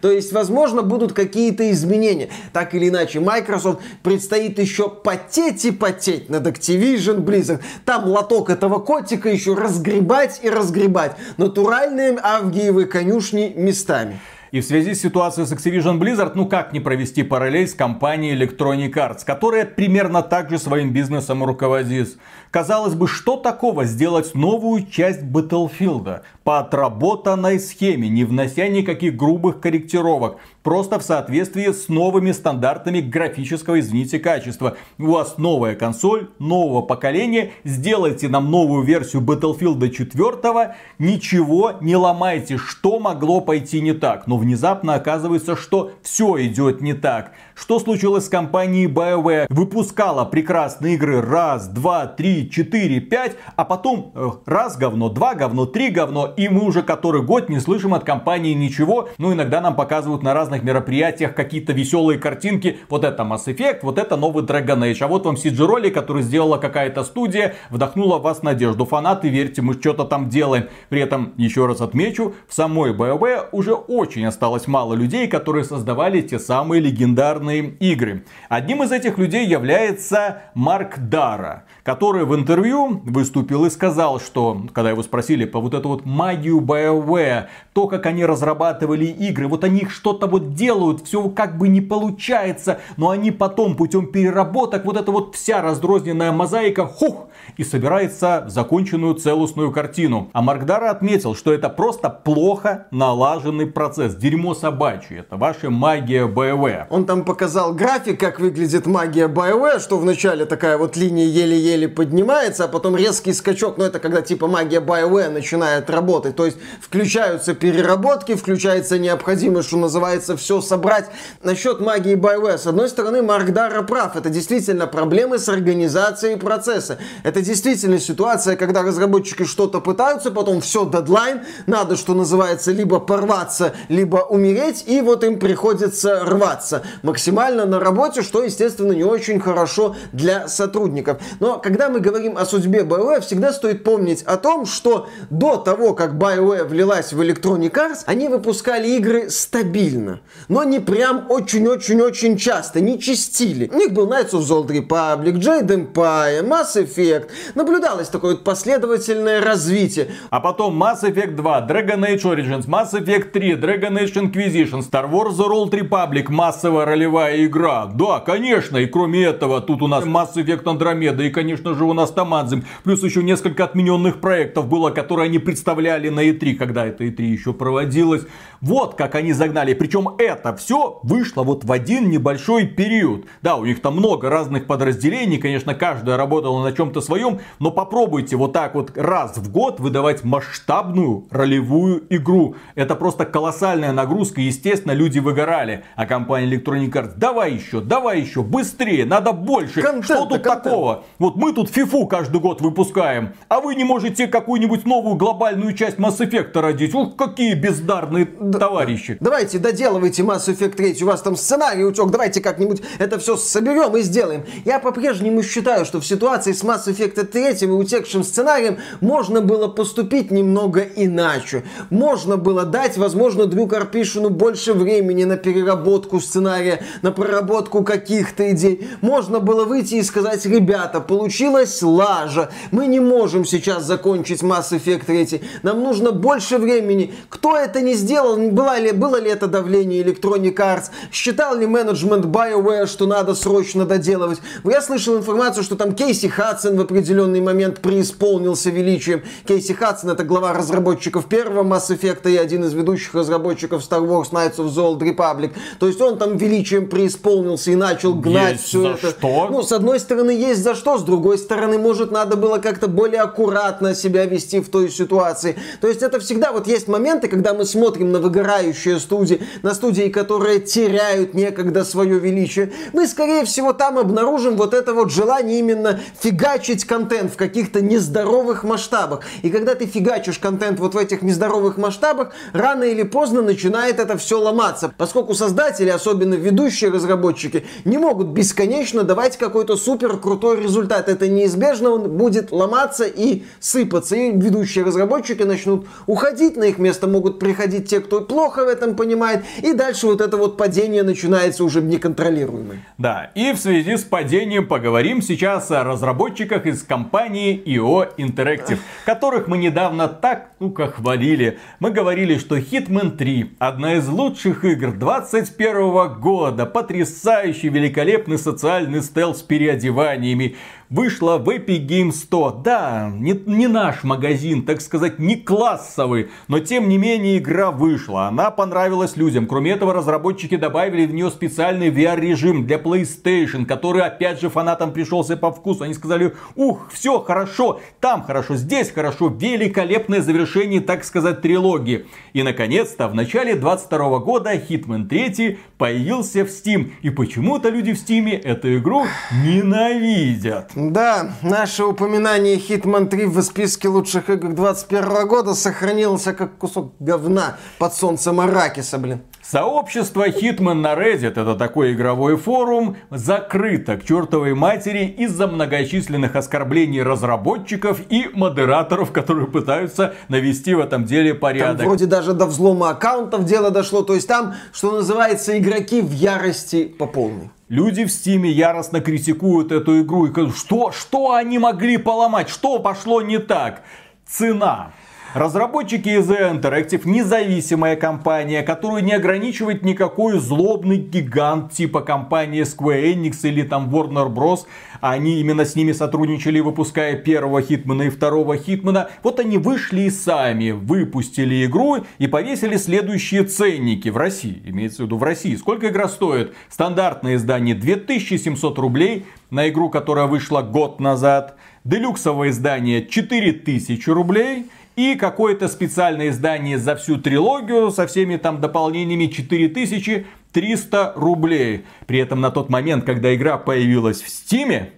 [0.00, 2.30] То есть, возможно, будут какие-то изменения.
[2.52, 7.60] Так или иначе, Microsoft предстоит еще потеть и потеть над Activision Blizzard.
[7.84, 11.16] Там лоток этого котика еще разгребать и разгребать.
[11.36, 14.18] Натуральные авгиевы конюшни местами.
[14.50, 18.36] И в связи с ситуацией с Activision Blizzard, ну как не провести параллель с компанией
[18.36, 22.18] Electronic Arts, которая примерно так же своим бизнесом руководит.
[22.52, 29.58] Казалось бы, что такого сделать новую часть Battlefield по отработанной схеме, не внося никаких грубых
[29.58, 34.76] корректировок, просто в соответствии с новыми стандартами графического, извините, качества.
[34.98, 42.58] У вас новая консоль, нового поколения, сделайте нам новую версию Battlefield 4, ничего не ломайте,
[42.58, 44.26] что могло пойти не так.
[44.26, 47.32] Но внезапно оказывается, что все идет не так.
[47.54, 49.46] Что случилось с компанией BioWare?
[49.48, 55.66] Выпускала прекрасные игры раз, два, три, четыре, пять, а потом э, раз говно, два говно,
[55.66, 59.08] три говно, и мы уже который год не слышим от компании ничего.
[59.18, 62.78] Ну, иногда нам показывают на разных мероприятиях какие-то веселые картинки.
[62.88, 65.02] Вот это Mass Effect, вот это новый Dragon Age.
[65.04, 68.84] А вот вам CG-ролик, который сделала какая-то студия, вдохнула в вас надежду.
[68.84, 70.68] Фанаты, верьте, мы что-то там делаем.
[70.88, 76.20] При этом, еще раз отмечу, в самой BioWare уже очень осталось мало людей, которые создавали
[76.20, 78.24] те самые легендарные игры.
[78.48, 84.90] Одним из этих людей является Марк Дара, который в интервью выступил и сказал, что, когда
[84.90, 89.86] его спросили по вот эту вот магию BioWare, то, как они разрабатывали игры, вот они
[89.88, 95.10] что-то вот делают, все как бы не получается, но они потом путем переработок, вот эта
[95.10, 100.30] вот вся раздрозненная мозаика, хух, и собирается законченную целостную картину.
[100.32, 106.28] А Марк Дара отметил, что это просто плохо налаженный процесс, дерьмо собачье, это ваша магия
[106.28, 106.86] BioWare.
[106.90, 112.64] Он там показал график, как выглядит магия BioWare, что вначале такая вот линия еле-еле поднимается,
[112.64, 117.54] а потом резкий скачок, но это когда типа магия BioWare начинает работать, то есть включаются
[117.54, 121.06] переработки, включается необходимость, что называется, все собрать.
[121.42, 126.98] Насчет магии BioWare, с одной стороны, Марк Дара прав, это действительно проблемы с организацией процесса.
[127.22, 133.74] Это действительно ситуация, когда разработчики что-то пытаются, потом все, дедлайн, надо, что называется, либо порваться,
[133.88, 139.96] либо умереть, и вот им приходится рваться максимально на работе, что, естественно, не очень хорошо
[140.12, 141.20] для сотрудников.
[141.40, 145.94] Но когда мы говорим о судьбе BioWare, всегда стоит помнить о том, что до того,
[145.94, 152.80] как BioWare влилась в Electronic Arts, они выпускали игры стабильно, но не прям очень-очень-очень часто,
[152.80, 153.70] не чистили.
[153.72, 157.28] У них был Knights of the Old Republic, Jade Empire, Mass Effect.
[157.54, 160.08] Наблюдалось такое вот последовательное развитие.
[160.30, 165.08] А потом Mass Effect 2, Dragon Age Origins, Mass Effect 3, Dragon Age Inquisition, Star
[165.08, 167.86] Wars The Old Republic, массовая ролевая игра.
[167.86, 171.92] Да, конечно, и кроме этого, тут у нас Mass Effect Andromeda, и, конечно же, у
[171.92, 172.64] нас Тамадзим.
[172.84, 177.52] Плюс еще несколько отмененных проектов было, которые они представляли на E3, когда это E3 еще
[177.52, 178.22] проводилось.
[178.60, 179.74] Вот как они загнали.
[179.74, 183.26] Причем это все вышло вот в один небольшой период.
[183.42, 188.36] Да, у них там много разных подразделений, конечно, каждая работала на чем-то своем, но попробуйте
[188.36, 192.56] вот так вот раз в год выдавать масштабную ролевую игру.
[192.74, 195.84] Это просто колоссальная нагрузка, естественно, люди выгорали.
[195.96, 199.82] А компания Electronic Arts, давай еще, давай еще, быстрее, надо больше.
[199.82, 200.62] Контент, Что тут контент.
[200.64, 201.04] такого?
[201.18, 205.96] Вот мы тут фифу каждый год выпускаем, а вы не можете какую-нибудь новую глобальную часть
[205.96, 206.94] Mass Effect родить.
[206.94, 209.16] Ух, какие бездарные Д- товарищи.
[209.18, 213.96] Давайте доделывайте Mass Effect 3, у вас там сценарий утек, давайте как-нибудь это все соберем
[213.96, 214.44] и сделаем.
[214.64, 219.66] Я по-прежнему считаю, что в ситуации с Mass Effect 3 и утекшим сценарием можно было
[219.66, 221.64] поступить немного иначе.
[221.90, 228.86] Можно было дать, возможно, Дрю Карпишину больше времени на переработку сценария, на проработку каких-то идей.
[229.00, 231.00] Можно было выйти и сказать, ребята,
[231.32, 237.14] получилась лажа, мы не можем сейчас закончить Mass Effect 3, нам нужно больше времени.
[237.30, 242.26] Кто это не сделал, была ли, было ли это давление Electronic Arts, считал ли менеджмент
[242.26, 244.40] BioWare, что надо срочно доделывать.
[244.62, 249.22] Я слышал информацию, что там Кейси Хадсон в определенный момент преисполнился величием.
[249.48, 254.32] Кейси Хадсон это глава разработчиков первого Mass Effect и один из ведущих разработчиков Star Wars
[254.32, 255.52] Knights of the Old Republic.
[255.78, 259.10] То есть он там величием преисполнился и начал гнать есть все это.
[259.10, 259.48] Что?
[259.50, 263.20] Ну, с одной стороны, есть за что, с другой стороны, может, надо было как-то более
[263.20, 265.56] аккуратно себя вести в той ситуации.
[265.80, 270.08] То есть это всегда вот есть моменты, когда мы смотрим на выгорающие студии, на студии,
[270.08, 272.72] которые теряют некогда свое величие.
[272.92, 278.64] Мы, скорее всего, там обнаружим вот это вот желание именно фигачить контент в каких-то нездоровых
[278.64, 279.20] масштабах.
[279.42, 284.16] И когда ты фигачишь контент вот в этих нездоровых масштабах, рано или поздно начинает это
[284.18, 284.92] все ломаться.
[284.96, 291.08] Поскольку создатели, особенно ведущие разработчики, не могут бесконечно давать какой-то супер крутой результат.
[291.12, 294.16] Это неизбежно, он будет ломаться и сыпаться.
[294.16, 298.96] И ведущие разработчики начнут уходить, на их место могут приходить те, кто плохо в этом
[298.96, 299.44] понимает.
[299.62, 302.84] И дальше вот это вот падение начинается уже неконтролируемое.
[302.98, 309.48] Да, и в связи с падением поговорим сейчас о разработчиках из компании IO Interactive, которых
[309.48, 311.58] мы недавно так, ну-ка, хвалили.
[311.80, 319.40] Мы говорили, что Hitman 3 одна из лучших игр 21 года, потрясающий, великолепный социальный стелс
[319.40, 320.56] с переодеваниями
[320.92, 322.60] вышла в Epic Games 100.
[322.64, 328.28] Да, не, не наш магазин, так сказать, не классовый, но тем не менее игра вышла.
[328.28, 329.46] Она понравилась людям.
[329.46, 335.36] Кроме этого, разработчики добавили в нее специальный VR-режим для PlayStation, который опять же фанатам пришелся
[335.36, 335.84] по вкусу.
[335.84, 342.04] Они сказали, ух, все хорошо, там хорошо, здесь хорошо, великолепное завершение, так сказать, трилогии.
[342.34, 346.90] И наконец-то в начале 22 года Hitman 3 появился в Steam.
[347.00, 349.06] И почему-то люди в Steam эту игру
[349.42, 350.72] ненавидят.
[350.90, 357.56] Да, наше упоминание Hitman 3 в списке лучших игр 21 года сохранилось как кусок говна
[357.78, 359.20] под солнцем Аракиса, блин.
[359.42, 367.02] Сообщество Hitman на Reddit, это такой игровой форум, закрыто к чертовой матери из-за многочисленных оскорблений
[367.02, 371.78] разработчиков и модераторов, которые пытаются навести в этом деле порядок.
[371.78, 376.12] Там вроде даже до взлома аккаунтов дело дошло, то есть там, что называется, игроки в
[376.12, 377.50] ярости по полной.
[377.72, 382.78] Люди в Стиме яростно критикуют эту игру и говорят, что, что они могли поломать, что
[382.78, 383.82] пошло не так.
[384.26, 384.92] Цена.
[385.34, 393.38] Разработчики из Interactive независимая компания, которую не ограничивает никакой злобный гигант типа компании Square Enix
[393.48, 394.66] или там Warner Bros.
[395.00, 399.08] Они именно с ними сотрудничали, выпуская первого Хитмана и второго Хитмана.
[399.22, 404.60] Вот они вышли и сами выпустили игру и повесили следующие ценники в России.
[404.66, 405.56] Имеется в виду в России.
[405.56, 406.52] Сколько игра стоит?
[406.68, 411.56] Стандартное издание 2700 рублей на игру, которая вышла год назад.
[411.84, 414.66] Делюксовое издание 4000 рублей.
[414.96, 421.86] И какое-то специальное издание за всю трилогию со всеми там дополнениями 4300 рублей.
[422.06, 424.92] При этом на тот момент, когда игра появилась в Стиме,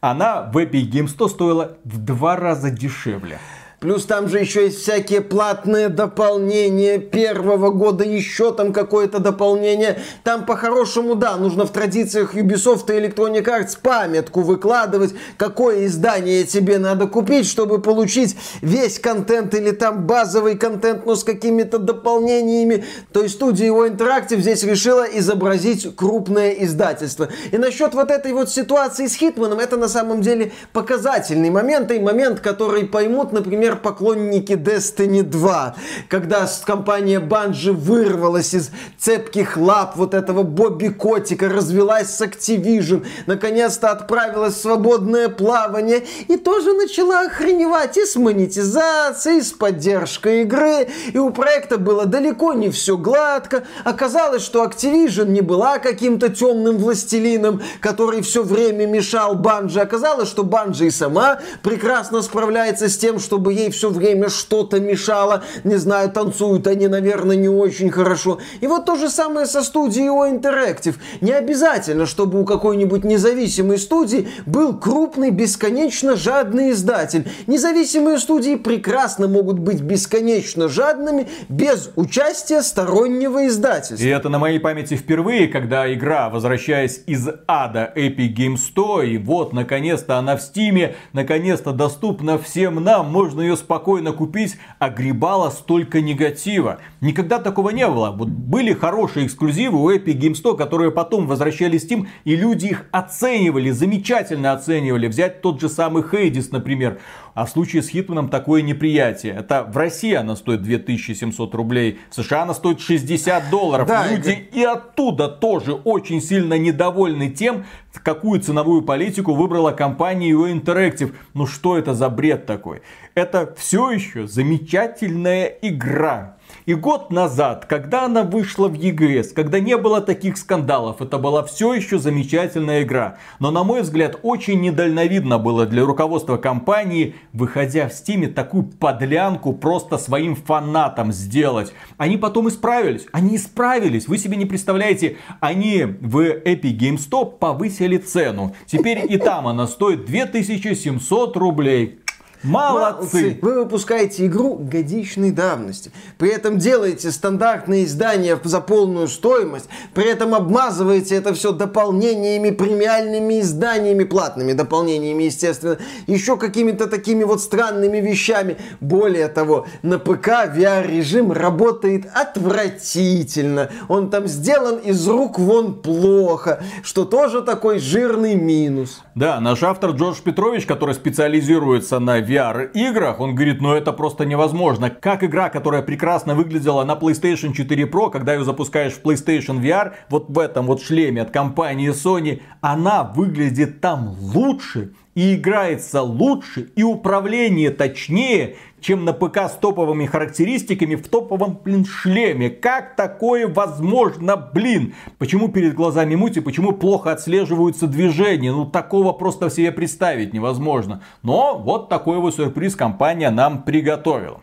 [0.00, 3.38] она в Epic Games 100 стоила в два раза дешевле.
[3.80, 9.98] Плюс там же еще есть всякие платные дополнения первого года, еще там какое-то дополнение.
[10.22, 16.78] Там по-хорошему, да, нужно в традициях Ubisoft и Electronic Arts памятку выкладывать, какое издание тебе
[16.78, 22.84] надо купить, чтобы получить весь контент или там базовый контент, но с какими-то дополнениями.
[23.12, 27.28] То есть студия его Interactive здесь решила изобразить крупное издательство.
[27.52, 31.98] И насчет вот этой вот ситуации с Хитманом, это на самом деле показательный момент, и
[31.98, 35.74] момент, который поймут, например, например, поклонники Destiny 2,
[36.08, 43.90] когда компания Bungie вырвалась из цепких лап вот этого Бобби Котика, развелась с Activision, наконец-то
[43.90, 50.88] отправилась в свободное плавание и тоже начала охреневать и с монетизацией, и с поддержкой игры,
[51.12, 53.64] и у проекта было далеко не все гладко.
[53.84, 59.80] Оказалось, что Activision не была каким-то темным властелином, который все время мешал Банжи.
[59.80, 65.42] Оказалось, что Банжи и сама прекрасно справляется с тем, чтобы ей все время что-то мешало.
[65.64, 68.38] Не знаю, танцуют они, наверное, не очень хорошо.
[68.60, 70.96] И вот то же самое со студией O Interactive.
[71.20, 77.28] Не обязательно, чтобы у какой-нибудь независимой студии был крупный, бесконечно жадный издатель.
[77.46, 84.04] Независимые студии прекрасно могут быть бесконечно жадными без участия стороннего издательства.
[84.04, 89.18] И это на моей памяти впервые, когда игра, возвращаясь из ада Epic Games Store, и
[89.18, 96.00] вот, наконец-то она в Стиме, наконец-то доступна всем нам, можно ее спокойно купить, огребала столько
[96.00, 96.78] негатива.
[97.00, 98.10] Никогда такого не было.
[98.10, 102.66] Вот были хорошие эксклюзивы у Epic Games Store, которые потом возвращались в Steam, и люди
[102.66, 105.06] их оценивали, замечательно оценивали.
[105.06, 107.00] Взять тот же самый Хейдис, например.
[107.34, 109.34] А в случае с Хитманом такое неприятие.
[109.34, 113.88] Это в России она стоит 2700 рублей, в США она стоит 60 долларов.
[113.88, 114.60] Да, Люди и...
[114.60, 117.64] и оттуда тоже очень сильно недовольны тем,
[118.02, 121.14] какую ценовую политику выбрала компания UA Interactive.
[121.34, 122.82] Ну что это за бред такой?
[123.14, 126.36] Это все еще замечательная игра.
[126.66, 131.42] И год назад, когда она вышла в ЕГС, когда не было таких скандалов, это была
[131.44, 133.16] все еще замечательная игра.
[133.38, 139.52] Но, на мой взгляд, очень недальновидно было для руководства компании, выходя в Стиме, такую подлянку
[139.52, 141.72] просто своим фанатам сделать.
[141.96, 143.06] Они потом исправились.
[143.12, 144.08] Они исправились.
[144.08, 148.54] Вы себе не представляете, они в Epic Game Store повысили цену.
[148.66, 152.00] Теперь и там она стоит 2700 рублей.
[152.44, 153.38] Молодцы!
[153.40, 155.90] Вы выпускаете игру годичной давности.
[156.18, 159.68] При этом делаете стандартные издания за полную стоимость.
[159.94, 165.78] При этом обмазываете это все дополнениями, премиальными изданиями, платными дополнениями, естественно.
[166.06, 168.58] Еще какими-то такими вот странными вещами.
[168.80, 173.70] Более того, на ПК VR-режим работает отвратительно.
[173.88, 176.62] Он там сделан из рук вон плохо.
[176.82, 179.02] Что тоже такой жирный минус.
[179.14, 184.24] Да, наш автор Джордж Петрович, который специализируется на VR VR-играх, он говорит, ну это просто
[184.24, 184.90] невозможно.
[184.90, 189.92] Как игра, которая прекрасно выглядела на PlayStation 4 Pro, когда ее запускаешь в PlayStation VR,
[190.10, 196.70] вот в этом вот шлеме от компании Sony, она выглядит там лучше, и играется лучше,
[196.74, 202.50] и управление точнее, чем на ПК с топовыми характеристиками в топовом, блин, шлеме.
[202.50, 204.94] Как такое возможно, блин?
[205.18, 208.52] Почему перед глазами мути, почему плохо отслеживаются движения?
[208.52, 211.02] Ну, такого просто себе представить невозможно.
[211.22, 214.42] Но вот такой вот сюрприз компания нам приготовила.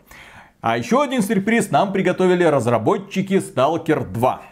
[0.60, 4.42] А еще один сюрприз нам приготовили разработчики Stalker 2.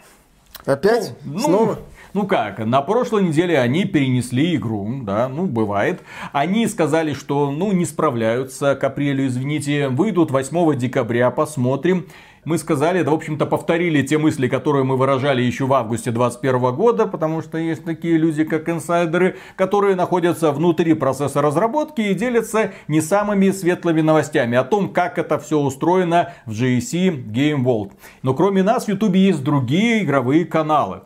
[0.66, 1.14] Опять?
[1.24, 1.78] Ну, Снова?
[2.12, 6.02] Ну как, на прошлой неделе они перенесли игру, да, ну бывает.
[6.32, 12.06] Они сказали, что ну не справляются к апрелю, извините, выйдут 8 декабря, посмотрим.
[12.44, 16.74] Мы сказали, да, в общем-то, повторили те мысли, которые мы выражали еще в августе 2021
[16.74, 22.72] года, потому что есть такие люди, как инсайдеры, которые находятся внутри процесса разработки и делятся
[22.88, 27.92] не самыми светлыми новостями о том, как это все устроено в GSC Game World.
[28.22, 31.02] Но кроме нас в YouTube есть другие игровые каналы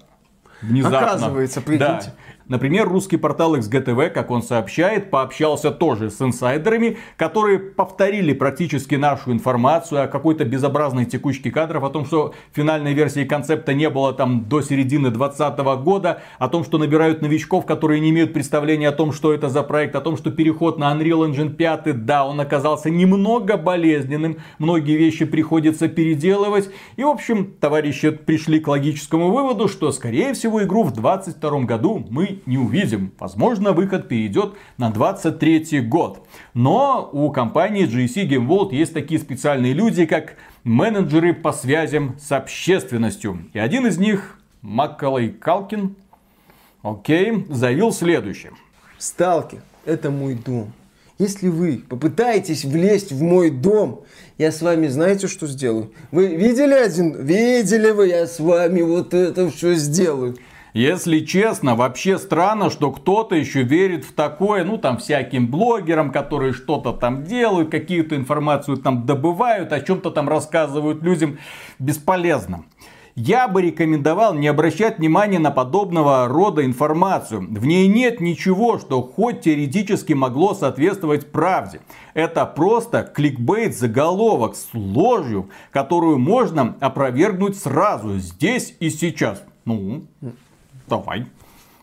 [0.68, 0.98] внезапно.
[0.98, 2.12] Оказывается, прикиньте.
[2.12, 2.14] Да.
[2.46, 9.33] Например, русский портал XGTV, как он сообщает, пообщался тоже с инсайдерами, которые повторили практически нашу
[9.33, 14.44] информацию о какой-то безобразной текучке кадров, о том, что финальной версии концепта не было там
[14.46, 19.12] до середины 2020 года, о том, что набирают новичков, которые не имеют представления о том,
[19.12, 22.90] что это за проект, о том, что переход на Unreal Engine 5, да, он оказался
[22.90, 26.68] немного болезненным, многие вещи приходится переделывать.
[26.96, 32.07] И, в общем, товарищи пришли к логическому выводу, что, скорее всего, игру в 2022 году
[32.11, 33.12] мы не увидим.
[33.18, 36.27] Возможно, выход перейдет на 23 год.
[36.55, 42.33] Но у компании GSC Game World есть такие специальные люди, как менеджеры по связям с
[42.33, 43.44] общественностью.
[43.53, 45.97] И один из них, Маккалей Калкин,
[46.83, 48.53] окей, заявил следующее.
[48.99, 50.73] Сталкер– это мой дом.
[51.18, 54.03] Если вы попытаетесь влезть в мой дом,
[54.37, 55.92] я с вами знаете, что сделаю?
[56.11, 57.25] Вы видели один?
[57.25, 60.37] Видели вы, я с вами вот это все сделаю.
[60.74, 66.52] Если честно, вообще странно, что кто-то еще верит в такое, ну там всяким блогерам, которые
[66.52, 71.38] что-то там делают, какие-то информацию там добывают, о чем-то там рассказывают людям.
[71.78, 72.64] Бесполезно.
[73.14, 77.46] Я бы рекомендовал не обращать внимания на подобного рода информацию.
[77.48, 81.82] В ней нет ничего, что хоть теоретически могло соответствовать правде.
[82.14, 89.44] Это просто кликбейт заголовок с ложью, которую можно опровергнуть сразу, здесь и сейчас.
[89.64, 90.02] Ну,
[90.87, 91.27] давай.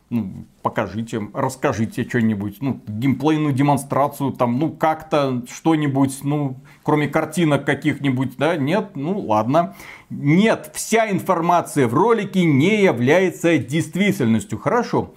[0.10, 8.36] Ну, покажите, расскажите что-нибудь, ну, геймплейную демонстрацию, там, ну, как-то что-нибудь, ну, кроме картинок каких-нибудь,
[8.38, 9.74] да, нет, ну, ладно.
[10.10, 15.14] Нет, вся информация в ролике не является действительностью, хорошо.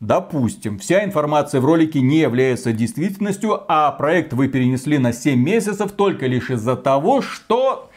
[0.00, 5.92] Допустим, вся информация в ролике не является действительностью, а проект вы перенесли на 7 месяцев
[5.92, 7.90] только лишь из-за того, что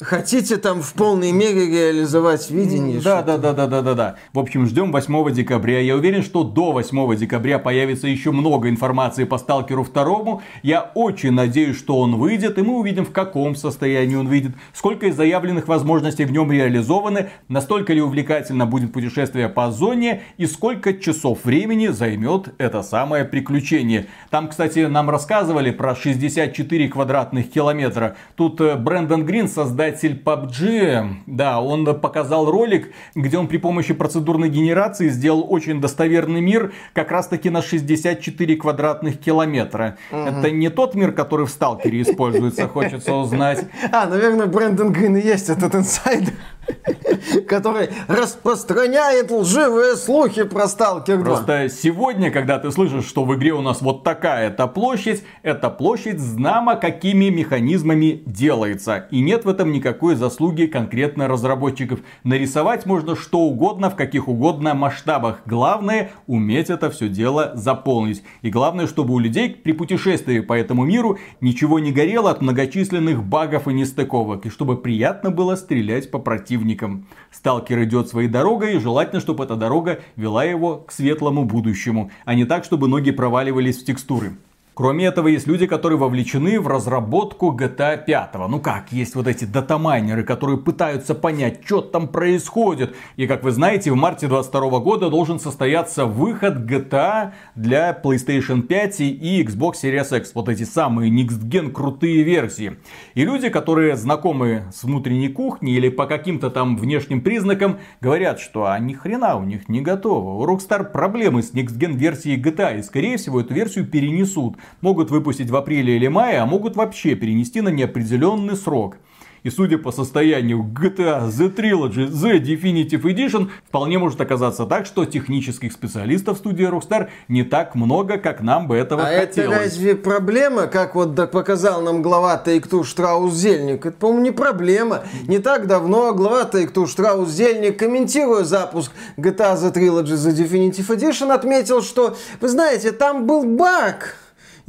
[0.00, 3.02] Хотите там в полной мере реализовать видение?
[3.02, 4.16] Да, да, да, да, да, да, да.
[4.32, 5.80] В общем, ждем 8 декабря.
[5.80, 10.40] Я уверен, что до 8 декабря появится еще много информации по Сталкеру 2.
[10.62, 15.06] Я очень надеюсь, что он выйдет, и мы увидим, в каком состоянии он выйдет, сколько
[15.06, 20.94] из заявленных возможностей в нем реализованы, настолько ли увлекательно будет путешествие по зоне, и сколько
[20.94, 24.06] часов времени займет это самое приключение.
[24.30, 28.16] Там, кстати, нам рассказывали про 64 квадратных километра.
[28.34, 33.94] Тут э, Брэндон Грин, создатель создатель PUBG, да, он показал ролик, где он при помощи
[33.94, 39.96] процедурной генерации сделал очень достоверный мир, как раз таки на 64 квадратных километра.
[40.10, 40.20] Угу.
[40.20, 43.64] Это не тот мир, который в Сталкере используется, хочется узнать.
[43.92, 46.34] А, наверное, Брэндон Грин и есть этот инсайдер.
[47.48, 51.24] который распространяет лживые слухи про Сталкер 2.
[51.24, 56.20] Просто сегодня, когда ты слышишь, что в игре у нас вот такая-то площадь, эта площадь
[56.20, 59.06] знамо какими механизмами делается.
[59.10, 62.00] И нет в этом никакой заслуги конкретно разработчиков.
[62.22, 65.40] Нарисовать можно что угодно, в каких угодно масштабах.
[65.46, 68.22] Главное, уметь это все дело заполнить.
[68.42, 73.24] И главное, чтобы у людей при путешествии по этому миру ничего не горело от многочисленных
[73.24, 74.44] багов и нестыковок.
[74.44, 77.06] И чтобы приятно было стрелять по противникам.
[77.30, 82.34] Сталкер идет своей дорогой, и желательно, чтобы эта дорога вела его к светлому будущему, а
[82.34, 84.32] не так, чтобы ноги проваливались в текстуры.
[84.80, 88.48] Кроме этого, есть люди, которые вовлечены в разработку GTA 5.
[88.48, 92.96] Ну как, есть вот эти датамайнеры, которые пытаются понять, что там происходит.
[93.16, 99.00] И как вы знаете, в марте 2022 года должен состояться выход GTA для PlayStation 5
[99.00, 100.30] и Xbox Series X.
[100.34, 102.78] Вот эти самые Next Gen крутые версии.
[103.12, 108.64] И люди, которые знакомы с внутренней кухней или по каким-то там внешним признакам, говорят, что
[108.64, 110.42] а ни хрена у них не готово.
[110.42, 112.78] У Rockstar проблемы с Next Gen версией GTA.
[112.78, 117.14] И скорее всего эту версию перенесут могут выпустить в апреле или мае, а могут вообще
[117.14, 118.96] перенести на неопределенный срок.
[119.42, 125.06] И судя по состоянию GTA The Trilogy The Definitive Edition, вполне может оказаться так, что
[125.06, 129.52] технических специалистов студии Rockstar не так много, как нам бы этого а хотелось.
[129.52, 133.86] это разве проблема, как вот показал нам глава Take-Two Штраус Зельник?
[133.86, 135.04] Это, по-моему, не проблема.
[135.26, 141.32] Не так давно глава Take-Two Штраус Зельник, комментируя запуск GTA The Trilogy The Definitive Edition,
[141.32, 144.16] отметил, что, вы знаете, там был баг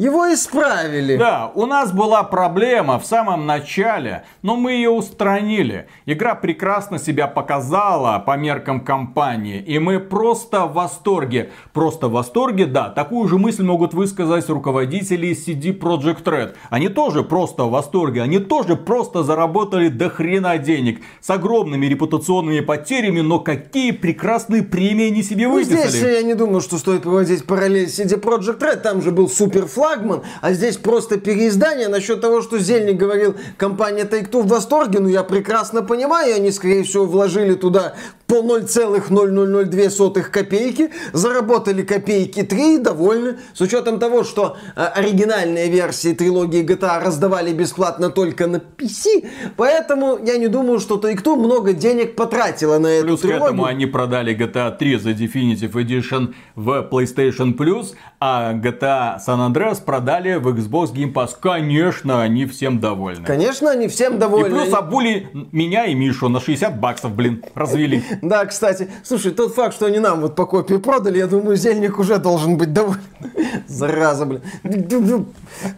[0.01, 1.15] его исправили.
[1.15, 5.87] Да, у нас была проблема в самом начале, но мы ее устранили.
[6.07, 11.51] Игра прекрасно себя показала по меркам компании, и мы просто в восторге.
[11.71, 16.55] Просто в восторге, да, такую же мысль могут высказать руководители CD Projekt Red.
[16.71, 21.01] Они тоже просто в восторге, они тоже просто заработали до хрена денег.
[21.19, 25.87] С огромными репутационными потерями, но какие прекрасные премии они себе ну, выписали.
[25.87, 29.90] Здесь я не думаю, что стоит проводить параллель CD Projekt Red, там же был флаг
[29.91, 31.87] флагман, а здесь просто переиздание.
[31.87, 36.83] Насчет того, что Зельник говорил, компания Take-Two в восторге, ну я прекрасно понимаю, они, скорее
[36.83, 37.95] всего, вложили туда
[38.31, 43.35] по 0,0002 копейки, заработали копейки 3 и довольны.
[43.53, 49.27] С учетом того, что э, оригинальные версии трилогии GTA раздавали бесплатно только на PC,
[49.57, 53.41] поэтому я не думаю, что Take-Two много денег потратила на эту Плюс трилогию.
[53.41, 59.45] к этому они продали GTA 3 за Definitive Edition в PlayStation Plus, а GTA San
[59.51, 61.31] Andreas продали в Xbox Game Pass.
[61.37, 63.25] Конечно, они всем довольны.
[63.25, 64.55] Конечно, они всем довольны.
[64.55, 68.01] И плюс обули меня и Мишу на 60 баксов, блин, развели.
[68.21, 71.97] Да, кстати, слушай, тот факт, что они нам вот по копии продали, я думаю, Зельник
[71.99, 73.01] уже должен быть доволен.
[73.67, 74.41] Зараза, блин.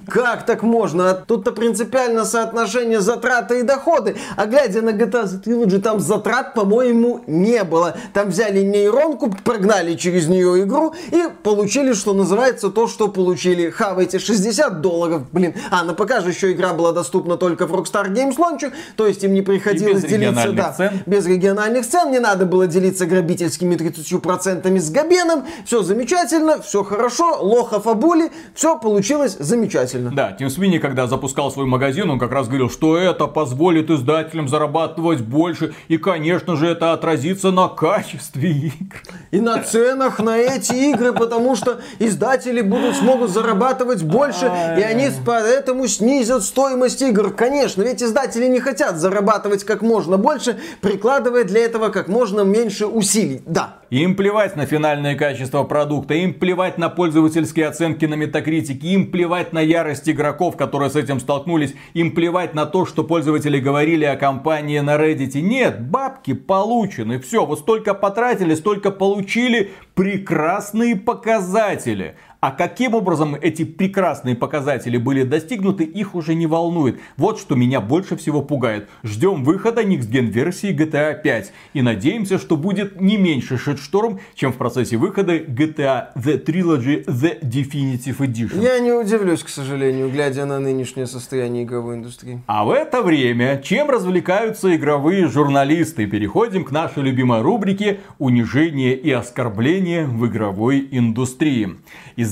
[0.07, 1.13] Как так можно?
[1.13, 4.15] Тут-то принципиально соотношение затраты и доходы.
[4.35, 7.95] А глядя на GTA Trilogy, там затрат, по-моему, не было.
[8.13, 13.69] Там взяли нейронку, прогнали через нее игру и получили, что называется, то, что получили.
[13.69, 15.53] Хавайте 60 долларов, блин.
[15.71, 19.23] А, на ПК же еще игра была доступна только в Rockstar Games Launcher, то есть
[19.23, 21.01] им не приходилось делиться, да, цен.
[21.05, 25.45] без региональных цен, не надо было делиться грабительскими 30% с Габеном.
[25.65, 30.11] Все замечательно, все хорошо, лохов обули, все получилось замечательно.
[30.11, 34.47] Да, Тим Свини, когда запускал свой магазин, он как раз говорил, что это позволит издателям
[34.47, 38.97] зарабатывать больше, и, конечно же, это отразится на качестве игр.
[39.31, 44.45] И на ценах на эти игры, потому что издатели будут смогут зарабатывать больше,
[44.77, 47.31] и они поэтому снизят стоимость игр.
[47.31, 52.85] Конечно, ведь издатели не хотят зарабатывать как можно больше, прикладывая для этого как можно меньше
[52.85, 53.41] усилий.
[53.45, 53.79] Да.
[53.89, 59.53] Им плевать на финальное качество продукта, им плевать на пользовательские оценки на метакритике, им плевать
[59.53, 64.15] на ярость игроков, которые с этим столкнулись, им плевать на то, что пользователи говорили о
[64.15, 65.39] компании на Reddit.
[65.41, 72.15] Нет, бабки получены, все, вот столько потратили, столько получили, прекрасные показатели.
[72.43, 76.99] А каким образом эти прекрасные показатели были достигнуты, их уже не волнует.
[77.15, 78.89] Вот что меня больше всего пугает.
[79.01, 81.53] Ждем выхода Next версии GTA 5.
[81.73, 87.39] И надеемся, что будет не меньше шедшторм, чем в процессе выхода GTA The Trilogy The
[87.39, 88.61] Definitive Edition.
[88.61, 92.41] Я не удивлюсь, к сожалению, глядя на нынешнее состояние игровой индустрии.
[92.47, 96.07] А в это время, чем развлекаются игровые журналисты?
[96.07, 101.77] Переходим к нашей любимой рубрике «Унижение и оскорбление в игровой индустрии».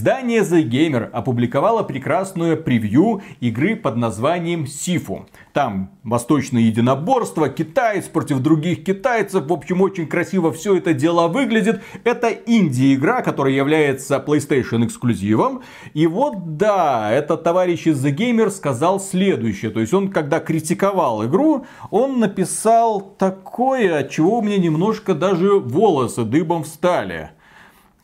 [0.01, 5.27] Издание The Gamer опубликовало прекрасную превью игры под названием Сифу.
[5.53, 9.45] Там восточное единоборство, китаец против других китайцев.
[9.45, 11.83] В общем, очень красиво все это дело выглядит.
[12.03, 15.61] Это инди-игра, которая является PlayStation эксклюзивом.
[15.93, 19.69] И вот да, этот товарищ из The Gamer сказал следующее.
[19.69, 25.59] То есть он, когда критиковал игру, он написал такое, от чего у меня немножко даже
[25.59, 27.33] волосы дыбом встали.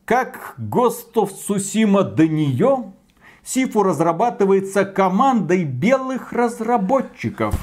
[0.08, 0.56] Как
[1.16, 2.94] of Tsushima до нее,
[3.44, 7.54] Сифу разрабатывается командой белых разработчиков.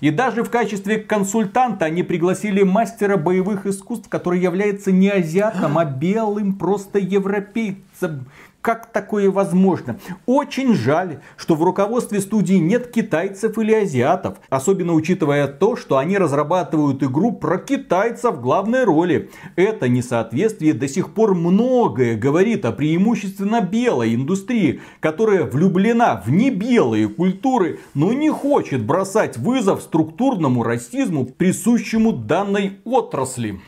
[0.00, 5.84] И даже в качестве консультанта они пригласили мастера боевых искусств, который является не азиатом, а
[5.84, 8.26] белым просто европейцем.
[8.62, 9.98] Как такое возможно?
[10.24, 14.36] Очень жаль, что в руководстве студии нет китайцев или азиатов.
[14.50, 19.30] Особенно учитывая то, что они разрабатывают игру про китайцев в главной роли.
[19.56, 27.08] Это несоответствие до сих пор многое говорит о преимущественно белой индустрии, которая влюблена в небелые
[27.08, 33.60] культуры, но не хочет бросать вызов структурному расизму, присущему данной отрасли.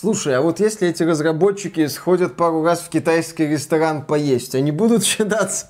[0.00, 5.02] Слушай, а вот если эти разработчики сходят пару раз в китайский ресторан поесть, они будут
[5.02, 5.66] считаться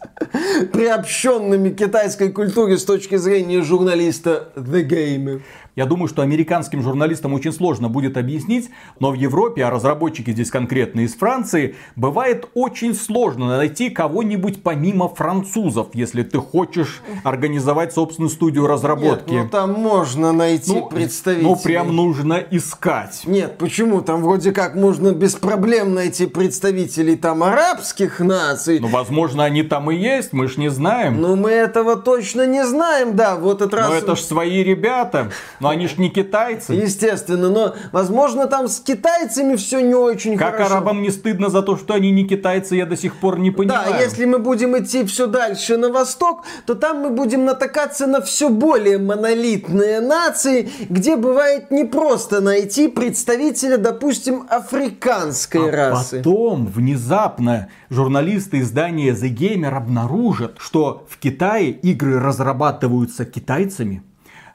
[0.71, 5.41] приобщенными китайской культуре с точки зрения журналиста The Gamer?
[5.79, 8.69] Я думаю, что американским журналистам очень сложно будет объяснить,
[8.99, 15.09] но в Европе, а разработчики здесь конкретно из Франции, бывает очень сложно найти кого-нибудь помимо
[15.09, 19.31] французов, если ты хочешь организовать собственную студию разработки.
[19.31, 21.49] Нет, ну там можно найти ну, представителей.
[21.49, 23.23] Ну прям нужно искать.
[23.25, 24.01] Нет, почему?
[24.03, 28.81] Там вроде как можно без проблем найти представителей там арабских наций.
[28.81, 31.21] Ну возможно они там и есть, мы ж не знаем.
[31.21, 33.91] Ну мы этого точно не знаем, да, вот этот раз.
[33.91, 35.31] Но это ж свои ребята.
[35.61, 36.73] Но но они ж не китайцы.
[36.73, 40.65] Естественно, но, возможно, там с китайцами все не очень как хорошо.
[40.65, 43.51] Как арабам не стыдно за то, что они не китайцы, я до сих пор не
[43.51, 43.93] понимаю.
[43.93, 48.23] Да, если мы будем идти все дальше на восток, то там мы будем натыкаться на
[48.23, 56.19] все более монолитные нации, где бывает непросто найти представителя, допустим, африканской а расы.
[56.19, 64.03] потом внезапно журналисты издания The Gamer обнаружат, что в Китае игры разрабатываются китайцами,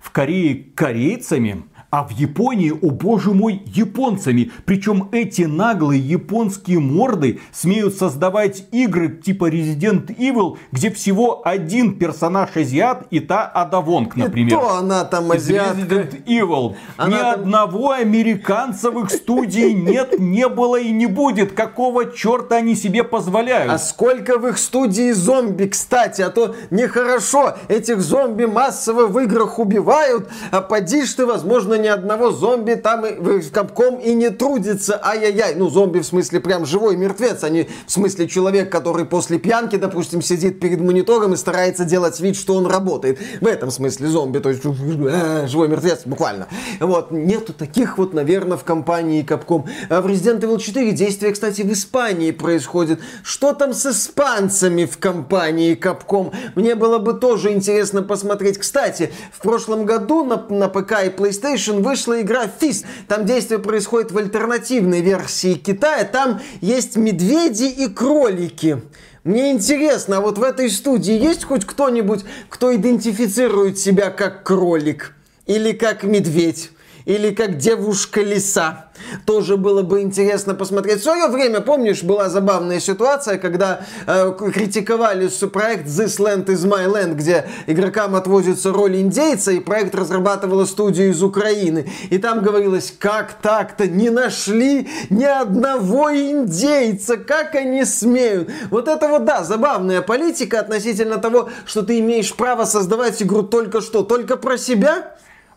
[0.03, 1.63] в Корее корейцами,
[1.93, 4.51] а в Японии, о боже мой, японцами.
[4.65, 12.49] Причем эти наглые японские морды смеют создавать игры типа Resident Evil, где всего один персонаж
[12.55, 14.57] азиат и та Адавонг, например.
[14.57, 15.81] И то она там азиатка.
[15.81, 16.75] Resident Evil.
[16.97, 17.33] Она Ни там...
[17.33, 21.51] одного американцевых студий нет, не было и не будет.
[21.51, 23.71] Какого черта они себе позволяют?
[23.71, 27.53] А сколько в их студии зомби, кстати, а то нехорошо.
[27.67, 33.13] Этих зомби массово в играх убивают, а поди ты, возможно, ни одного зомби там и,
[33.13, 34.99] в Капком и не трудится.
[35.03, 35.55] Ай-яй-яй.
[35.55, 39.75] Ну, зомби в смысле прям живой мертвец, а не в смысле человек, который после пьянки,
[39.75, 43.19] допустим, сидит перед монитором и старается делать вид, что он работает.
[43.41, 46.47] В этом смысле зомби, то есть э, живой мертвец буквально.
[46.79, 47.11] Вот.
[47.11, 49.65] Нету таких вот, наверное, в компании Капком.
[49.89, 52.99] А в Resident Evil 4 действие, кстати, в Испании происходит.
[53.23, 56.31] Что там с испанцами в компании Капком?
[56.55, 58.57] Мне было бы тоже интересно посмотреть.
[58.57, 62.85] Кстати, в прошлом году на, на ПК и PlayStation вышла игра Fist.
[63.07, 66.03] Там действие происходит в альтернативной версии Китая.
[66.03, 68.81] Там есть медведи и кролики.
[69.23, 75.13] Мне интересно, а вот в этой студии есть хоть кто-нибудь, кто идентифицирует себя как кролик?
[75.45, 76.71] Или как медведь?
[77.05, 78.89] Или как девушка-лиса?
[79.25, 80.99] тоже было бы интересно посмотреть.
[80.99, 86.87] В свое время, помнишь, была забавная ситуация, когда э, критиковали проект This Land is My
[86.87, 91.89] Land, где игрокам отвозится роль индейца, и проект разрабатывала студия из Украины.
[92.09, 98.49] И там говорилось, как так-то не нашли ни одного индейца, как они смеют.
[98.69, 103.81] Вот это вот, да, забавная политика относительно того, что ты имеешь право создавать игру только
[103.81, 105.13] что, только про себя,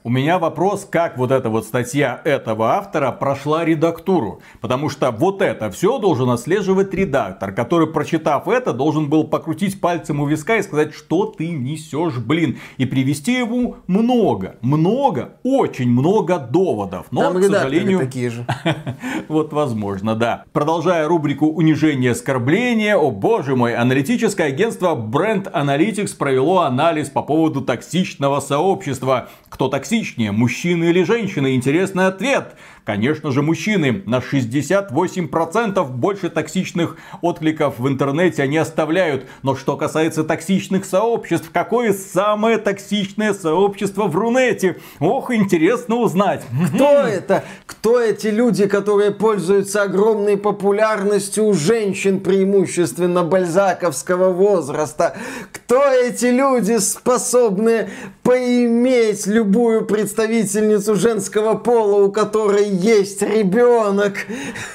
[0.06, 4.40] у меня вопрос, как вот эта вот статья этого автора прошла редактуру.
[4.60, 10.20] Потому что вот это все должен отслеживать редактор, который, прочитав это, должен был покрутить пальцем
[10.20, 12.58] у виска и сказать, что ты несешь, блин.
[12.76, 17.06] И привести ему много, много, очень много доводов.
[17.10, 17.98] Но, Там к сожалению...
[17.98, 18.46] такие же.
[19.28, 20.44] вот возможно, да.
[20.52, 27.22] Продолжая рубрику унижение и оскорбление, о боже мой, аналитическое агентство Brand Analytics провело анализ по
[27.22, 29.30] поводу токсичного сообщества.
[29.48, 29.95] Кто токсичный?
[29.96, 31.54] Токсичнее, мужчины или женщины?
[31.54, 32.54] Интересный ответ.
[32.84, 34.02] Конечно же, мужчины.
[34.06, 39.26] На 68% больше токсичных откликов в интернете они оставляют.
[39.42, 44.76] Но что касается токсичных сообществ, какое самое токсичное сообщество в Рунете?
[45.00, 46.44] Ох, интересно узнать.
[46.68, 47.42] Кто это?
[47.66, 55.16] Кто эти люди, которые пользуются огромной популярностью у женщин, преимущественно бальзаковского возраста?
[55.52, 57.90] Кто эти люди, способные
[58.22, 64.26] поиметь любую представительницу женского пола, у которой есть ребенок.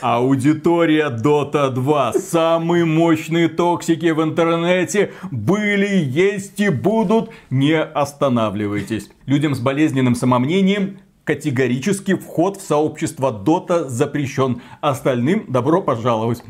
[0.01, 2.13] Аудитория Dota 2.
[2.13, 7.29] Самые мощные токсики в интернете были, есть и будут.
[7.49, 9.09] Не останавливайтесь.
[9.25, 14.61] Людям с болезненным самомнением категорически вход в сообщество Дота запрещен.
[14.81, 16.43] Остальным добро пожаловать.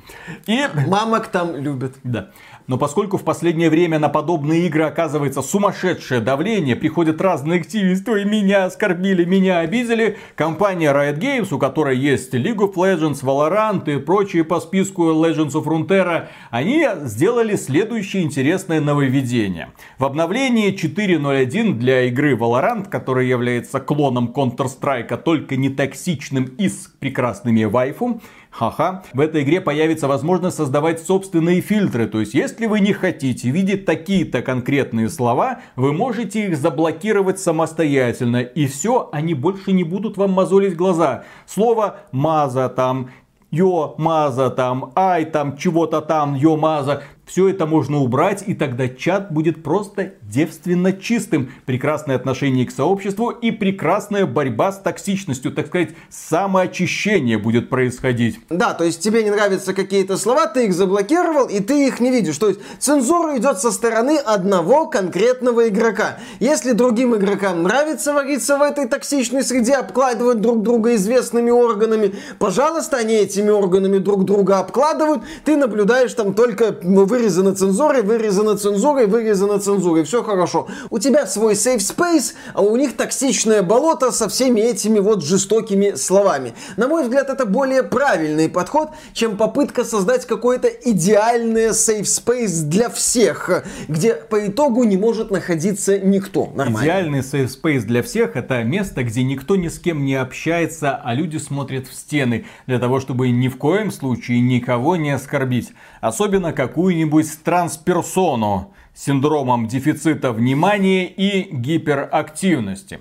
[0.48, 0.60] И...
[0.88, 1.96] Мамок там любят.
[2.04, 2.32] Да.
[2.72, 8.24] Но поскольку в последнее время на подобные игры оказывается сумасшедшее давление, приходят разные активисты, ой,
[8.24, 14.00] меня оскорбили, меня обидели, компания Riot Games, у которой есть League of Legends, Valorant и
[14.00, 19.74] прочие по списку Legends of Runeterra, они сделали следующее интересное нововведение.
[19.98, 26.90] В обновлении 4.0.1 для игры Valorant, которая является клоном Counter-Strike, только не токсичным и с
[27.02, 28.22] прекрасными вайфу,
[28.52, 29.04] Ха-ха.
[29.14, 32.06] В этой игре появится возможность создавать собственные фильтры.
[32.06, 38.42] То есть, если вы не хотите видеть такие-то конкретные слова, вы можете их заблокировать самостоятельно.
[38.42, 41.24] И все, они больше не будут вам мозолить глаза.
[41.48, 43.10] Слово «маза» там,
[43.52, 47.04] «ё», «маза» там, «ай» там, чего-то там, «ё», «маза».
[47.32, 51.50] Все это можно убрать, и тогда чат будет просто девственно чистым.
[51.66, 55.54] Прекрасное отношение к сообществу и прекрасная борьба с токсичностью.
[55.54, 58.42] Так сказать, самоочищение будет происходить.
[58.50, 62.12] Да, то есть тебе не нравятся какие-то слова, ты их заблокировал, и ты их не
[62.12, 62.38] видишь.
[62.38, 66.18] То есть цензура идет со стороны одного конкретного игрока.
[66.42, 72.98] Если другим игрокам нравится вариться в этой токсичной среде, обкладывать друг друга известными органами, пожалуйста,
[72.98, 79.06] они этими органами друг друга обкладывают, ты наблюдаешь там только вы вырезано цензурой, вырезано цензурой,
[79.06, 80.04] вырезано цензурой.
[80.04, 80.68] Все хорошо.
[80.90, 85.94] У тебя свой safe space, а у них токсичное болото со всеми этими вот жестокими
[85.96, 86.54] словами.
[86.78, 92.90] На мой взгляд, это более правильный подход, чем попытка создать какое-то идеальное safe space для
[92.90, 96.52] всех, где по итогу не может находиться никто.
[96.56, 96.84] Нормально.
[96.84, 101.14] Идеальный safe space для всех это место, где никто ни с кем не общается, а
[101.14, 105.74] люди смотрят в стены, для того, чтобы ни в коем случае никого не оскорбить.
[106.00, 107.11] Особенно какую-нибудь
[107.44, 113.00] трансперсону с синдромом дефицита внимания и гиперактивности.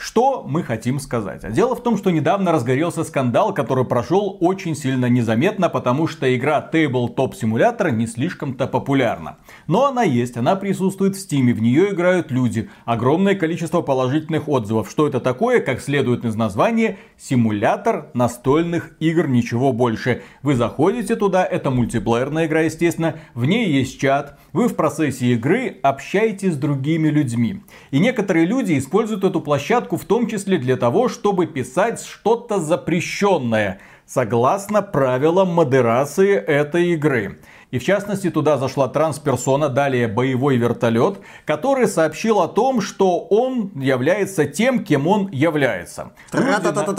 [0.00, 1.44] Что мы хотим сказать?
[1.44, 6.34] А дело в том, что недавно разгорелся скандал, который прошел очень сильно незаметно, потому что
[6.34, 9.36] игра Tabletop Simulator не слишком-то популярна.
[9.66, 12.70] Но она есть, она присутствует в Steam, в нее играют люди.
[12.86, 14.88] Огромное количество положительных отзывов.
[14.88, 15.60] Что это такое?
[15.60, 20.22] Как следует из названия, симулятор настольных игр, ничего больше.
[20.42, 25.76] Вы заходите туда, это мультиплеерная игра, естественно, в ней есть чат, вы в процессе игры
[25.82, 27.60] общаетесь с другими людьми.
[27.90, 32.58] И некоторые люди используют эту площадку площадку в том числе для того, чтобы писать что-то
[32.60, 37.38] запрещенное, согласно правилам модерации этой игры.
[37.70, 43.70] И в частности туда зашла трансперсона, далее боевой вертолет, который сообщил о том, что он
[43.76, 46.10] является тем, кем он является.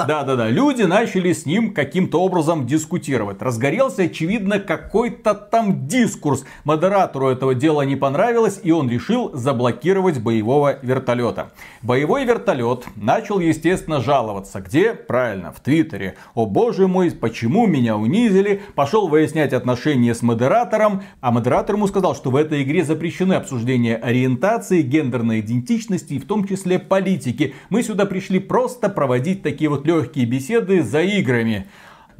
[0.05, 0.47] Да-да-да.
[0.47, 3.41] Люди начали с ним каким-то образом дискутировать.
[3.41, 6.45] Разгорелся, очевидно, какой-то там дискурс.
[6.63, 11.51] Модератору этого дела не понравилось, и он решил заблокировать боевого вертолета.
[11.81, 14.61] Боевой вертолет начал, естественно, жаловаться.
[14.61, 14.93] Где?
[14.93, 16.15] Правильно, в Твиттере.
[16.33, 18.61] О боже мой, почему меня унизили?
[18.75, 23.33] Пошел выяснять отношения с модератором модератором, а модератор ему сказал, что в этой игре запрещены
[23.33, 27.53] обсуждение ориентации, гендерной идентичности и в том числе политики.
[27.69, 31.67] Мы сюда пришли просто проводить такие вот легкие беседы за играми.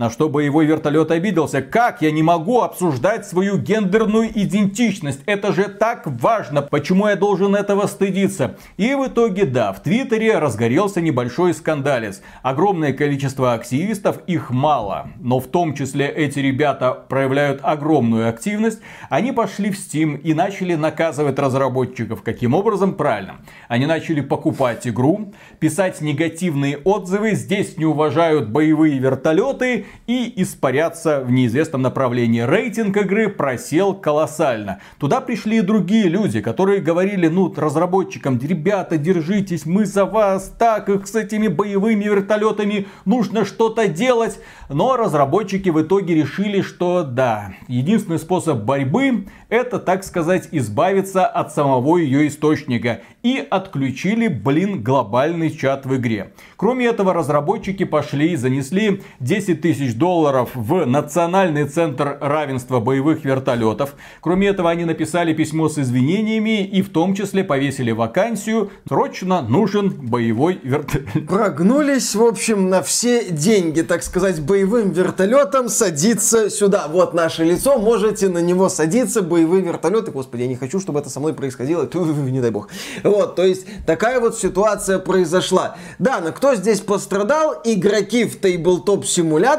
[0.02, 1.62] На что боевой вертолет обиделся.
[1.62, 5.22] Как я не могу обсуждать свою гендерную идентичность?
[5.28, 6.64] Это же так важно.
[6.64, 8.56] Почему я должен этого стыдиться?
[8.78, 12.24] И в итоге, да, в Твиттере разгорелся небольшой скандалец.
[12.42, 15.12] Огромное количество активистов, их мало.
[15.20, 18.80] Но в том числе эти ребята проявляют огромную активность.
[19.12, 22.24] Они пошли в Steam и начали наказывать разработчиков.
[22.24, 22.96] Каким образом?
[22.96, 23.36] Правильно.
[23.68, 27.36] Они начали покупать игру, писать негативные отзывы.
[27.36, 32.42] Здесь не уважают боевые вертолеты и испаряться в неизвестном направлении.
[32.42, 34.80] Рейтинг игры просел колоссально.
[35.00, 40.90] Туда пришли и другие люди, которые говорили, ну, разработчикам, ребята, держитесь, мы за вас, так,
[40.90, 44.40] их с этими боевыми вертолетами нужно что-то делать.
[44.70, 51.54] Но разработчики в итоге решили, что да, единственный способ борьбы это, так сказать, избавиться от
[51.54, 53.02] самого ее источника.
[53.22, 56.34] И отключили, блин, глобальный чат в игре.
[56.56, 63.96] Кроме этого, разработчики пошли и занесли 10 тысяч долларов в Национальный центр равенства боевых вертолетов.
[64.22, 69.90] Кроме этого, они написали письмо с извинениями и в том числе повесили вакансию «Срочно нужен
[69.90, 71.28] боевой вертолет».
[71.28, 76.88] Прогнулись, в общем, на все деньги, так сказать, боевым вертолетом садиться сюда.
[76.88, 81.10] Вот наше лицо, можете на него садиться, боевые вертолеты, господи, я не хочу, чтобы это
[81.10, 81.90] со мной происходило,
[82.32, 82.70] не дай бог.
[83.04, 85.78] Вот, то есть такая вот ситуация произошла.
[86.00, 87.62] Да, но кто здесь пострадал?
[87.64, 89.04] Игроки в Tabletop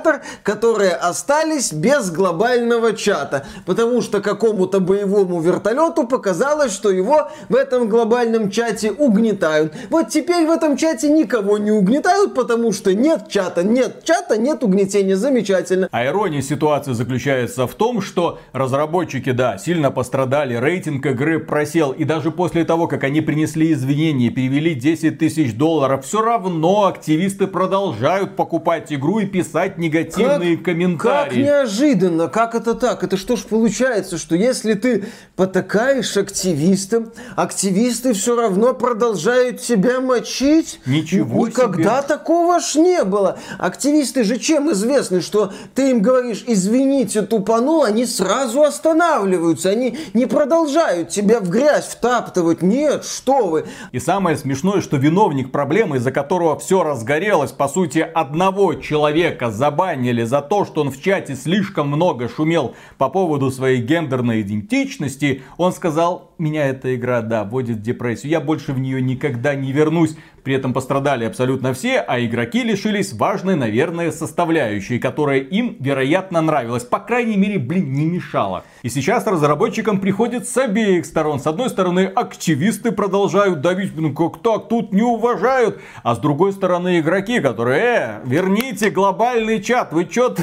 [0.03, 7.55] симулятор, которые остались без глобального чата, потому что какому-то боевому вертолету показалось, что его в
[7.55, 9.73] этом глобальном чате угнетают.
[9.91, 14.63] Вот теперь в этом чате никого не угнетают, потому что нет чата, нет чата, нет
[14.63, 15.17] угнетения.
[15.17, 15.89] Замечательно.
[15.91, 22.05] А ирония ситуации заключается в том, что разработчики, да, сильно пострадали, рейтинг игры просел, и
[22.05, 28.37] даже после того, как они принесли извинения, перевели 10 тысяч долларов, все равно активисты продолжают
[28.37, 31.28] покупать игру и писать негативные как, комментарии.
[31.28, 33.05] Как неожиданно, как это так?
[33.05, 35.05] Это что ж получается, что если ты
[35.36, 40.80] потакаешь активистам, активисты все равно продолжают тебя мочить?
[40.86, 42.09] Ничего Никогда себе.
[42.09, 43.38] такого ж не было.
[43.59, 50.26] Активисты же чем известны, что ты им говоришь, извините, тупанул, они сразу останавливаются они не
[50.26, 52.62] продолжают тебя в грязь втаптывать.
[52.62, 53.64] Нет, что вы.
[53.90, 59.51] И самое смешное, что виновник проблемы, из-за которого все разгорелось, по сути, одного человека
[59.83, 65.43] забанили за то, что он в чате слишком много шумел по поводу своей гендерной идентичности,
[65.57, 69.72] он сказал, меня эта игра, да, вводит в депрессию, я больше в нее никогда не
[69.72, 70.16] вернусь.
[70.43, 76.82] При этом пострадали абсолютно все, а игроки лишились важной, наверное, составляющей, которая им, вероятно, нравилась.
[76.82, 78.64] По крайней мере, блин, не мешала.
[78.82, 81.38] И сейчас разработчикам приходит с обеих сторон.
[81.38, 85.80] С одной стороны, активисты продолжают давить, ну как так, тут не уважают.
[86.03, 90.34] А с другой стороны, игроки, которые, э, верните глобальный чат, вы чё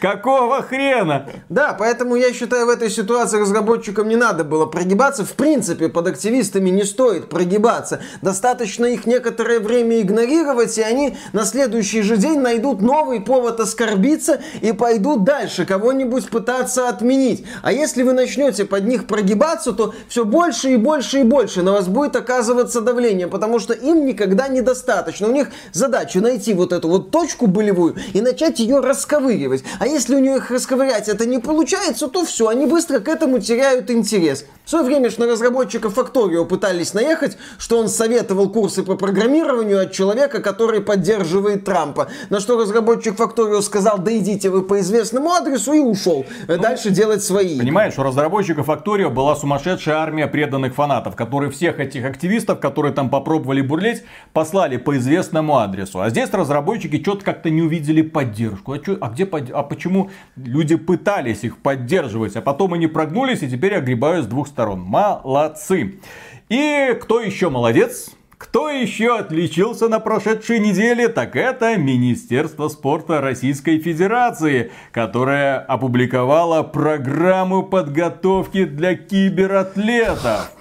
[0.00, 1.28] Какого хрена?
[1.48, 5.24] Да, поэтому я считаю, в этой ситуации разработчикам не надо было прогибаться.
[5.24, 8.00] В принципе, под активистами не стоит прогибаться.
[8.22, 14.40] Достаточно их некоторое время игнорировать, и они на следующий же день найдут новый повод оскорбиться
[14.60, 17.44] и пойдут дальше, кого-нибудь пытаться отменить.
[17.62, 21.72] А если вы начнете под них прогибаться, то все больше и больше и больше на
[21.72, 25.26] вас будет оказываться давление, потому что им никогда недостаточно.
[25.26, 29.64] У них задача найти вот эту вот точку болевую и начать ее расковыривать.
[29.80, 33.90] А если у них расковырять это не получается, то все, они быстро к этому теряют
[33.90, 34.44] интерес.
[34.64, 39.80] В свое время что на разработчика Factorio пытались наехать, что он советовал курсы по программированию
[39.80, 42.08] от человека, который поддерживает Трампа.
[42.28, 46.26] На что разработчик Factorio сказал, да идите вы по известному адресу и ушел.
[46.46, 47.58] Ну, Дальше делать свои.
[47.58, 53.08] Понимаешь, у разработчика Factorio была сумасшедшая армия преданных фанатов, которые всех этих активистов, которые там
[53.08, 56.00] попробовали бурлеть, послали по известному адресу.
[56.00, 58.72] А здесь разработчики что-то как-то не увидели поддержку.
[58.72, 59.50] А, чё, а где под...
[59.50, 64.48] а почему люди пытались их поддерживать, а потом они прогнулись и теперь огребают с двух
[64.48, 64.80] сторон.
[64.80, 66.00] Молодцы.
[66.48, 68.10] И кто еще молодец?
[68.36, 77.62] Кто еще отличился на прошедшей неделе, так это Министерство спорта Российской Федерации, которое опубликовало программу
[77.62, 80.57] подготовки для кибератлетов.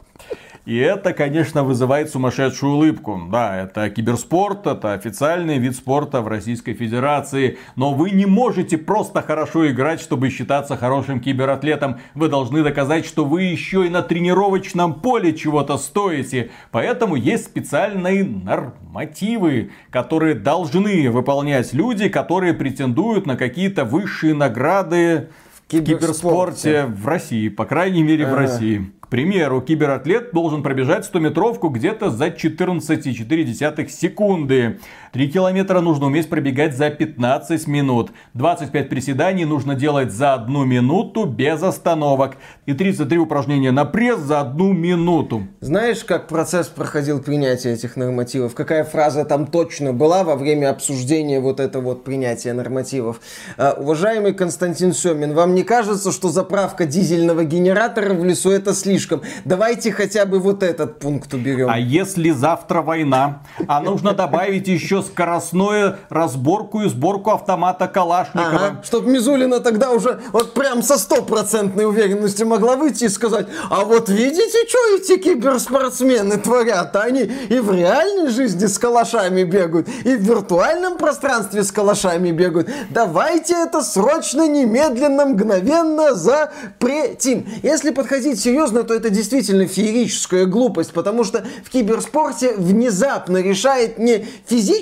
[0.68, 3.18] И это, конечно, вызывает сумасшедшую улыбку.
[3.32, 7.58] Да, это киберспорт, это официальный вид спорта в Российской Федерации.
[7.78, 12.00] Но вы не можете просто хорошо играть, чтобы считаться хорошим кибератлетом.
[12.16, 16.50] Вы должны доказать, что вы еще и на тренировочном поле чего-то стоите.
[16.72, 25.72] Поэтому есть специальные нормативы, которые должны выполнять люди, которые претендуют на какие-то высшие награды в
[25.72, 28.92] киберспорте в России, по крайней мере в России.
[29.10, 34.80] Примеру, кибератлет должен пробежать 100-метровку где-то за 14,4 секунды.
[35.14, 38.12] 3 километра нужно уметь пробегать за 15 минут.
[38.34, 42.38] 25 приседаний нужно делать за 1 минуту без остановок.
[42.66, 45.48] И 33 упражнения на пресс за 1 минуту.
[45.62, 48.56] Знаешь, как процесс проходил принятия этих нормативов?
[48.56, 53.22] Какая фраза там точно была во время обсуждения вот этого вот принятия нормативов?
[53.58, 59.22] Uh, уважаемый Константин Семин, вам не кажется, что заправка дизельного генератора в лесу это слишком.
[59.46, 61.70] Давайте хотя бы вот этот пункт уберем.
[61.70, 68.56] А если завтра война, а нужно добавить еще скоростную разборку и сборку автомата Калашникова.
[68.56, 73.86] Ага, чтобы Мизулина тогда уже вот прям со стопроцентной уверенностью могла выйти и сказать, а
[73.86, 76.96] вот видите, что эти киберспортсмены творят?
[76.96, 82.70] Они и в реальной жизни с калашами бегают, и в виртуальном пространстве с калашами бегают.
[82.90, 87.48] Давайте это срочно, немедленно, мгновенно запретим.
[87.64, 94.26] Если подходить серьезно, то это действительно феерическая глупость, потому что в киберспорте внезапно решает не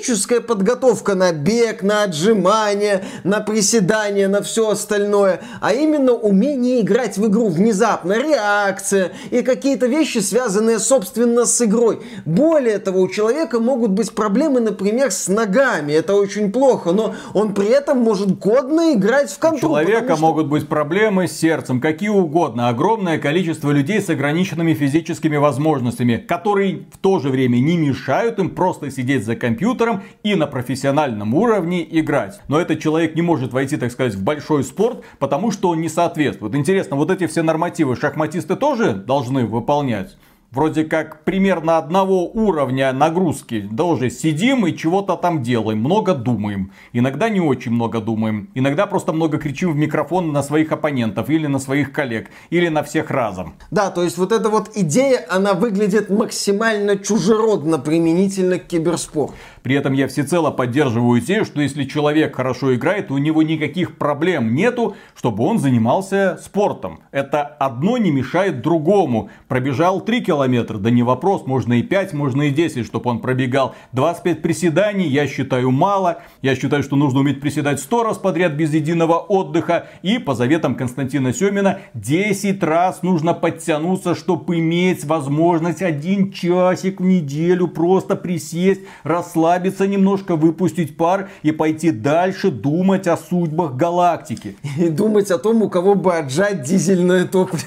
[0.06, 7.18] физическая подготовка на бег, на отжимания, на приседания, на все остальное, а именно умение играть
[7.18, 12.00] в игру внезапно, реакция и какие-то вещи, связанные собственно с игрой.
[12.24, 17.54] Более того, у человека могут быть проблемы, например, с ногами, это очень плохо, но он
[17.54, 19.58] при этом может годно играть в контроль.
[19.58, 20.22] У человека что...
[20.22, 22.68] могут быть проблемы с сердцем, какие угодно.
[22.68, 28.38] Огромное количество людей людей с ограниченными физическими возможностями, которые в то же время не мешают
[28.38, 32.40] им просто сидеть за компьютером и на профессиональном уровне играть.
[32.48, 35.88] Но этот человек не может войти, так сказать, в большой спорт, потому что он не
[35.88, 36.54] соответствует.
[36.54, 40.16] Интересно, вот эти все нормативы шахматисты тоже должны выполнять?
[40.56, 43.68] вроде как примерно одного уровня нагрузки.
[43.78, 46.72] Уже сидим и чего-то там делаем, много думаем.
[46.92, 48.50] Иногда не очень много думаем.
[48.54, 52.82] Иногда просто много кричим в микрофон на своих оппонентов или на своих коллег, или на
[52.82, 53.54] всех разом.
[53.70, 59.34] Да, то есть вот эта вот идея, она выглядит максимально чужеродно применительно к киберспорту.
[59.66, 64.54] При этом я всецело поддерживаю идею, что если человек хорошо играет, у него никаких проблем
[64.54, 67.00] нету, чтобы он занимался спортом.
[67.10, 69.28] Это одно не мешает другому.
[69.48, 73.74] Пробежал 3 километра, да не вопрос, можно и 5, можно и 10, чтобы он пробегал.
[73.90, 76.22] 25 приседаний я считаю мало.
[76.42, 79.88] Я считаю, что нужно уметь приседать 100 раз подряд без единого отдыха.
[80.02, 87.04] И по заветам Константина Семина 10 раз нужно подтянуться, чтобы иметь возможность один часик в
[87.04, 94.56] неделю просто присесть, расслабиться расслабиться немножко, выпустить пар и пойти дальше думать о судьбах галактики.
[94.78, 97.62] И думать о том, у кого бы отжать дизельное топливо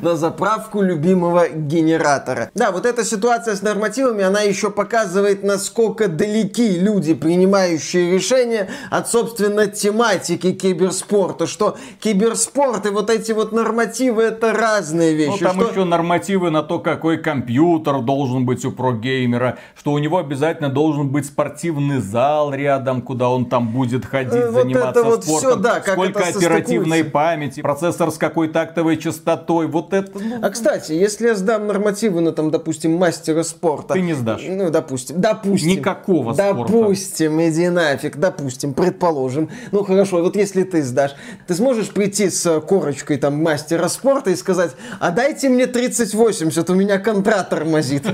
[0.00, 2.50] на заправку любимого генератора.
[2.54, 9.08] Да, вот эта ситуация с нормативами, она еще показывает, насколько далеки люди, принимающие решения от,
[9.08, 15.38] собственно, тематики киберспорта, что киберспорт и вот эти вот нормативы это разные вещи.
[15.42, 15.70] Ну, там что...
[15.70, 21.08] еще нормативы на то, какой компьютер должен быть у прогеймера, что у него обязательно должен
[21.08, 25.50] быть спортивный зал рядом, куда он там будет ходить, вот заниматься вот спортом.
[25.50, 30.18] Все, да, как Сколько оперативной памяти, процессор с какой тактовой частотой, ой, вот это...
[30.18, 30.38] Ну...
[30.42, 33.94] А, кстати, если я сдам нормативы на, там, допустим, мастера спорта...
[33.94, 34.42] Ты не сдашь.
[34.46, 35.20] Ну, допустим.
[35.20, 35.68] Допустим.
[35.70, 36.72] Никакого допустим, спорта.
[36.72, 39.50] Допустим, иди нафиг, допустим, предположим.
[39.70, 41.12] Ну, хорошо, вот если ты сдашь,
[41.46, 46.74] ты сможешь прийти с корочкой там мастера спорта и сказать, а дайте мне 3080, у
[46.74, 48.06] меня контракт тормозит.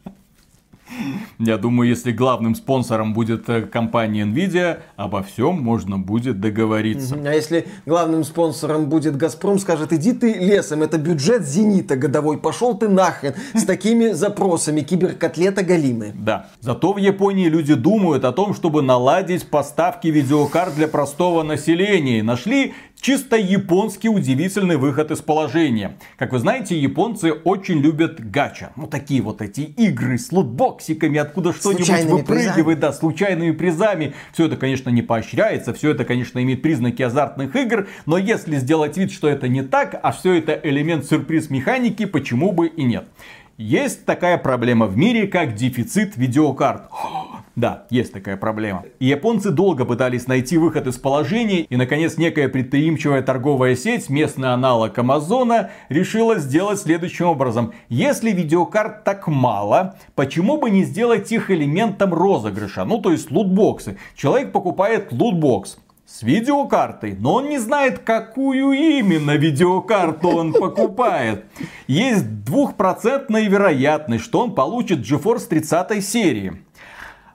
[1.39, 7.15] Я думаю, если главным спонсором будет э, компания Nvidia, обо всем можно будет договориться.
[7.25, 12.77] А если главным спонсором будет Газпром, скажет, иди ты лесом, это бюджет Зенита годовой, пошел
[12.77, 16.11] ты нахрен с такими запросами, киберкотлета галимы.
[16.13, 16.47] Да.
[16.61, 22.23] Зато в Японии люди думают о том, чтобы наладить поставки видеокарт для простого населения.
[22.23, 22.73] Нашли
[23.05, 25.95] Чисто японский удивительный выход из положения.
[26.17, 28.71] Как вы знаете, японцы очень любят гача.
[28.75, 32.73] Ну, такие вот эти игры с лутбоксиками, откуда что-нибудь выпрыгивает, призами.
[32.73, 34.15] да, случайными призами.
[34.33, 38.97] Все это, конечно, не поощряется, все это, конечно, имеет признаки азартных игр, но если сделать
[38.97, 43.05] вид, что это не так, а все это элемент сюрприз механики, почему бы и нет.
[43.57, 46.89] Есть такая проблема в мире, как дефицит видеокарт.
[47.55, 48.83] Да, есть такая проблема.
[48.99, 54.51] И японцы долго пытались найти выход из положения, и наконец некая предприимчивая торговая сеть, местный
[54.51, 57.71] аналог Амазона, решила сделать следующим образом.
[57.87, 62.83] Если видеокарт так мало, почему бы не сделать их элементом розыгрыша?
[62.83, 63.97] Ну, то есть лутбоксы.
[64.17, 71.45] Человек покупает лутбокс с видеокартой, но он не знает, какую именно видеокарту он покупает.
[71.87, 76.61] Есть двухпроцентная вероятность, что он получит GeForce 30 серии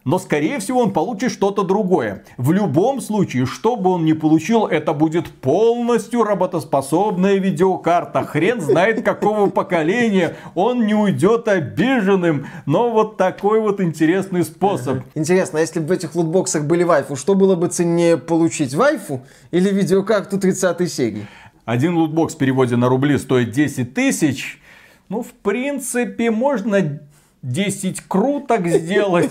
[0.05, 2.25] но скорее всего он получит что-то другое.
[2.37, 8.25] В любом случае, что бы он ни получил, это будет полностью работоспособная видеокарта.
[8.25, 12.47] Хрен знает какого поколения, он не уйдет обиженным.
[12.67, 15.01] Но вот такой вот интересный способ.
[15.15, 19.23] Интересно, а если бы в этих лутбоксах были вайфу, что было бы ценнее получить, вайфу
[19.51, 21.27] или видеокарту 30 серии?
[21.65, 24.61] Один лутбокс в переводе на рубли стоит 10 тысяч.
[25.09, 27.01] Ну, в принципе, можно
[27.43, 29.31] 10 круток сделать.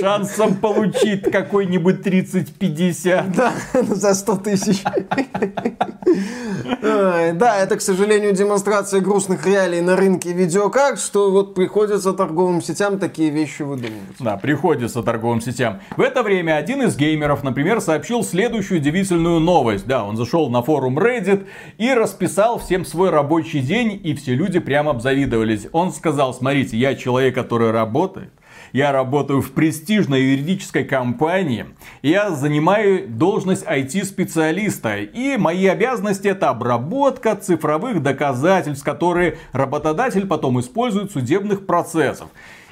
[0.00, 3.34] Шансом получить какой-нибудь 30-50.
[3.34, 3.52] Да,
[3.94, 4.82] за 100 тысяч.
[6.82, 12.98] Да, это, к сожалению, демонстрация грустных реалий на рынке видеокарт, что вот приходится торговым сетям
[12.98, 14.16] такие вещи выдумывать.
[14.18, 15.80] Да, приходится торговым сетям.
[15.96, 19.86] В это время один из геймеров, например, сообщил следующую удивительную новость.
[19.86, 21.46] Да, он зашел на форум Reddit
[21.78, 25.68] и расписал всем свой рабочий день, и все люди прямо обзавидовались.
[25.72, 28.32] Он сказал, смотрите, я человек, который работает,
[28.72, 31.66] я работаю в престижной юридической компании.
[32.02, 34.98] Я занимаю должность IT-специалиста.
[34.98, 42.28] И мои обязанности это обработка цифровых доказательств, которые работодатель потом использует в судебных процессах.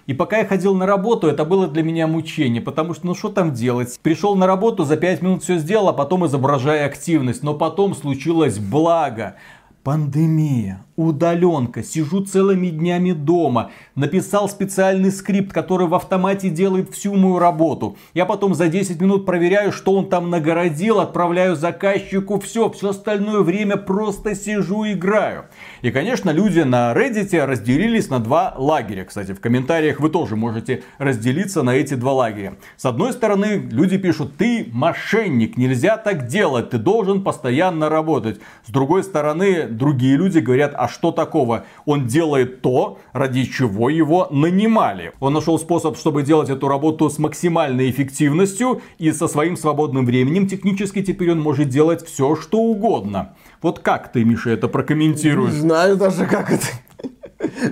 [0.06, 3.28] И пока я ходил на работу, это было для меня мучение, потому что ну что
[3.28, 4.00] там делать?
[4.02, 7.44] Пришел на работу, за 5 минут все сделал, а потом изображая активность.
[7.44, 9.36] Но потом случилось благо.
[9.84, 17.38] Пандемия, удаленка, сижу целыми днями дома, написал специальный скрипт, который в автомате делает всю мою
[17.38, 17.96] работу.
[18.14, 23.40] Я потом за 10 минут проверяю, что он там нагородил, отправляю заказчику, все, все остальное
[23.40, 25.46] время просто сижу и играю.
[25.82, 29.04] И, конечно, люди на Reddit разделились на два лагеря.
[29.04, 32.54] Кстати, в комментариях вы тоже можете разделиться на эти два лагеря.
[32.76, 38.40] С одной стороны, люди пишут, ты мошенник, нельзя так делать, ты должен постоянно работать.
[38.66, 41.64] С другой стороны, другие люди говорят, а что такого?
[41.86, 45.12] Он делает то, ради чего его нанимали.
[45.20, 50.46] Он нашел способ, чтобы делать эту работу с максимальной эффективностью и со своим свободным временем.
[50.46, 53.34] Технически теперь он может делать все, что угодно.
[53.62, 55.54] Вот как ты, Миша, это прокомментируешь?
[55.54, 56.66] Не знаю даже, как это.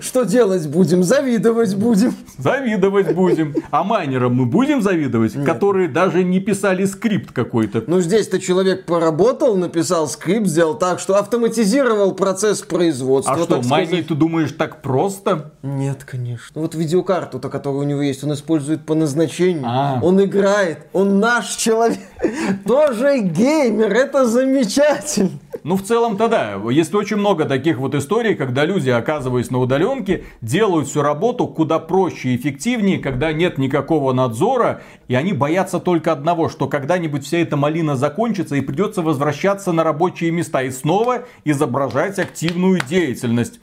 [0.01, 1.03] Что делать будем?
[1.03, 2.15] Завидовать будем.
[2.39, 3.55] Завидовать будем.
[3.71, 5.45] А майнерам мы будем завидовать, Нет.
[5.45, 7.85] которые даже не писали скрипт какой-то.
[7.87, 13.35] Ну здесь-то человек поработал, написал скрипт, сделал так, что автоматизировал процесс производства.
[13.35, 15.53] А что, майнить, ты думаешь, так просто?
[15.63, 16.61] Нет, конечно.
[16.61, 19.65] Вот видеокарту-то, которая у него есть, он использует по назначению.
[19.67, 19.99] А.
[20.03, 21.99] Он играет, он наш человек.
[22.67, 25.31] Тоже геймер, это замечательно.
[25.65, 26.61] Ну, в целом-то да.
[26.71, 31.79] Есть очень много таких вот историй, когда люди, оказываясь на удаленке, делают всю работу куда
[31.79, 37.39] проще и эффективнее, когда нет никакого надзора, и они боятся только одного, что когда-нибудь вся
[37.39, 43.61] эта малина закончится и придется возвращаться на рабочие места и снова изображать активную деятельность.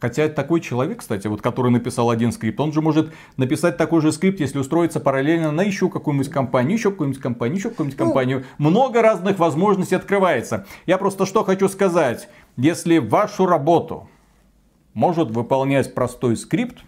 [0.00, 4.12] Хотя такой человек, кстати, вот который написал один скрипт, он же может написать такой же
[4.12, 8.44] скрипт, если устроиться параллельно на еще какую-нибудь компанию, еще какую-нибудь компанию, еще какую-нибудь ну, компанию.
[8.58, 10.66] Много разных возможностей открывается.
[10.84, 12.28] Я просто что хочу сказать.
[12.56, 14.08] Если вашу работу
[14.92, 16.78] может выполнять простой скрипт,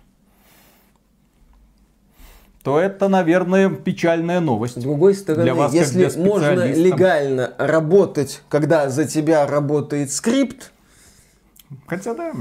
[2.63, 4.79] то это, наверное, печальная новость.
[4.79, 10.73] С другой стороны, для вас, если можно легально работать, когда за тебя работает скрипт,
[11.87, 12.33] Хотя да.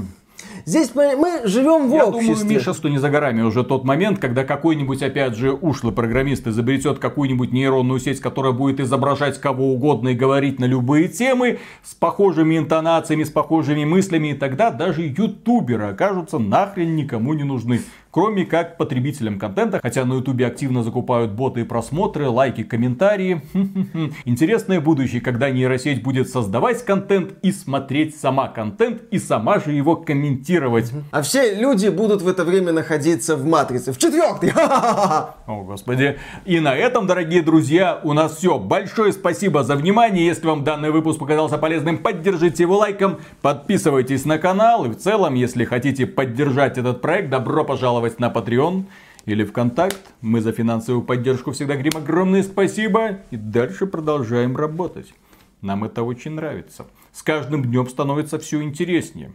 [0.64, 2.34] Здесь мы, мы живем в Я обществе.
[2.34, 6.46] думаю, Миша, что не за горами уже тот момент, когда какой-нибудь, опять же, ушлый программист
[6.46, 11.94] изобретет какую-нибудь нейронную сеть, которая будет изображать кого угодно и говорить на любые темы с
[11.94, 17.80] похожими интонациями, с похожими мыслями, и тогда даже ютуберы окажутся нахрен никому не нужны
[18.18, 23.42] кроме как потребителям контента, хотя на ютубе активно закупают боты и просмотры, лайки, комментарии.
[24.24, 29.94] Интересное будущее, когда нейросеть будет создавать контент и смотреть сама контент и сама же его
[29.94, 30.90] комментировать.
[31.12, 34.50] А все люди будут в это время находиться в матрице, в четвертый.
[34.56, 36.18] О, господи.
[36.44, 38.58] И на этом, дорогие друзья, у нас все.
[38.58, 40.26] Большое спасибо за внимание.
[40.26, 44.86] Если вам данный выпуск показался полезным, поддержите его лайком, подписывайтесь на канал.
[44.86, 48.84] И в целом, если хотите поддержать этот проект, добро пожаловать пожаловать на Patreon
[49.26, 49.98] или ВКонтакт.
[50.20, 55.12] Мы за финансовую поддержку всегда говорим огромное спасибо и дальше продолжаем работать.
[55.60, 56.86] Нам это очень нравится.
[57.12, 59.32] С каждым днем становится все интереснее.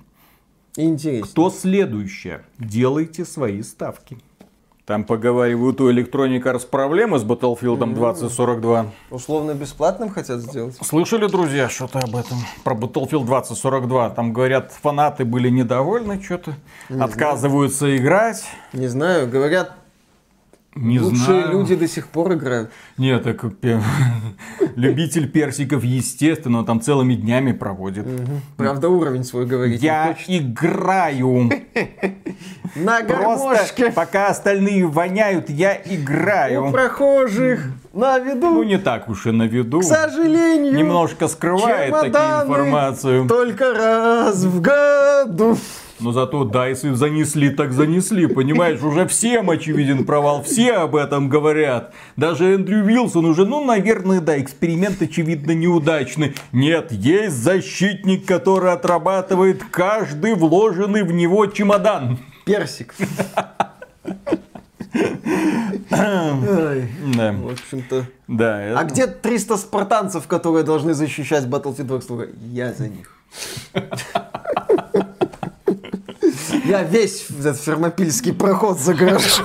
[0.77, 1.27] Интересно.
[1.27, 2.41] Кто следующее?
[2.57, 4.17] Делайте свои ставки.
[4.85, 8.87] Там поговаривают у Electronic Arts проблемы с Battlefield 2042.
[9.11, 10.75] Условно бесплатным хотят сделать?
[10.81, 12.37] Слышали, друзья, что-то об этом?
[12.65, 14.09] Про Battlefield 2042.
[14.09, 16.55] Там, говорят, фанаты были недовольны что-то.
[16.89, 18.43] Отказываются играть.
[18.73, 19.71] Не знаю, говорят,
[20.75, 21.51] Не лучшие знаю.
[21.51, 22.71] люди до сих пор играют.
[22.97, 23.43] Нет, так
[24.75, 28.07] любитель персиков, естественно, он там целыми днями проводит.
[28.57, 31.49] Правда, уровень свой говорить не Я играю.
[32.75, 36.71] На гармошке пока остальные воняют, я у играю.
[36.71, 38.63] прохожих на Ну, виду.
[38.63, 39.81] не так уж и на виду.
[39.81, 43.27] К сожалению, Немножко скрывает чемоданы информацию.
[43.27, 45.55] только раз в году.
[46.03, 48.27] Но зато да, если занесли, так занесли.
[48.27, 50.43] Понимаешь, уже всем очевиден провал.
[50.43, 51.93] Все об этом говорят.
[52.17, 56.35] Даже Эндрю Вилсон уже, ну, наверное, да, эксперимент очевидно неудачный.
[56.51, 62.19] Нет, есть защитник, который отрабатывает каждый вложенный в него чемодан.
[62.43, 62.93] Персик.
[65.89, 68.05] Ой, Да, В общем-то.
[68.27, 68.77] да.
[68.77, 72.25] А где 300 спартанцев, которые должны защищать Battlefield 2042?
[72.51, 73.15] Я за них.
[76.65, 79.43] Я весь этот фермопильский проход загражу.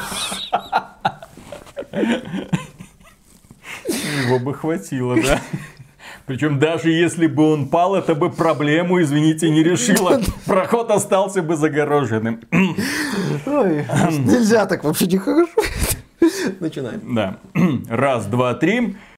[4.25, 5.41] Его бы хватило, да.
[6.27, 10.21] Причем даже если бы он пал, это бы проблему, извините, не решило.
[10.45, 12.41] Проход остался бы загороженным.
[13.47, 15.61] Ой, нельзя так вообще нехорошо.
[16.61, 17.15] Начинаем.
[17.15, 17.39] Да.
[17.89, 18.99] Раз, два, три.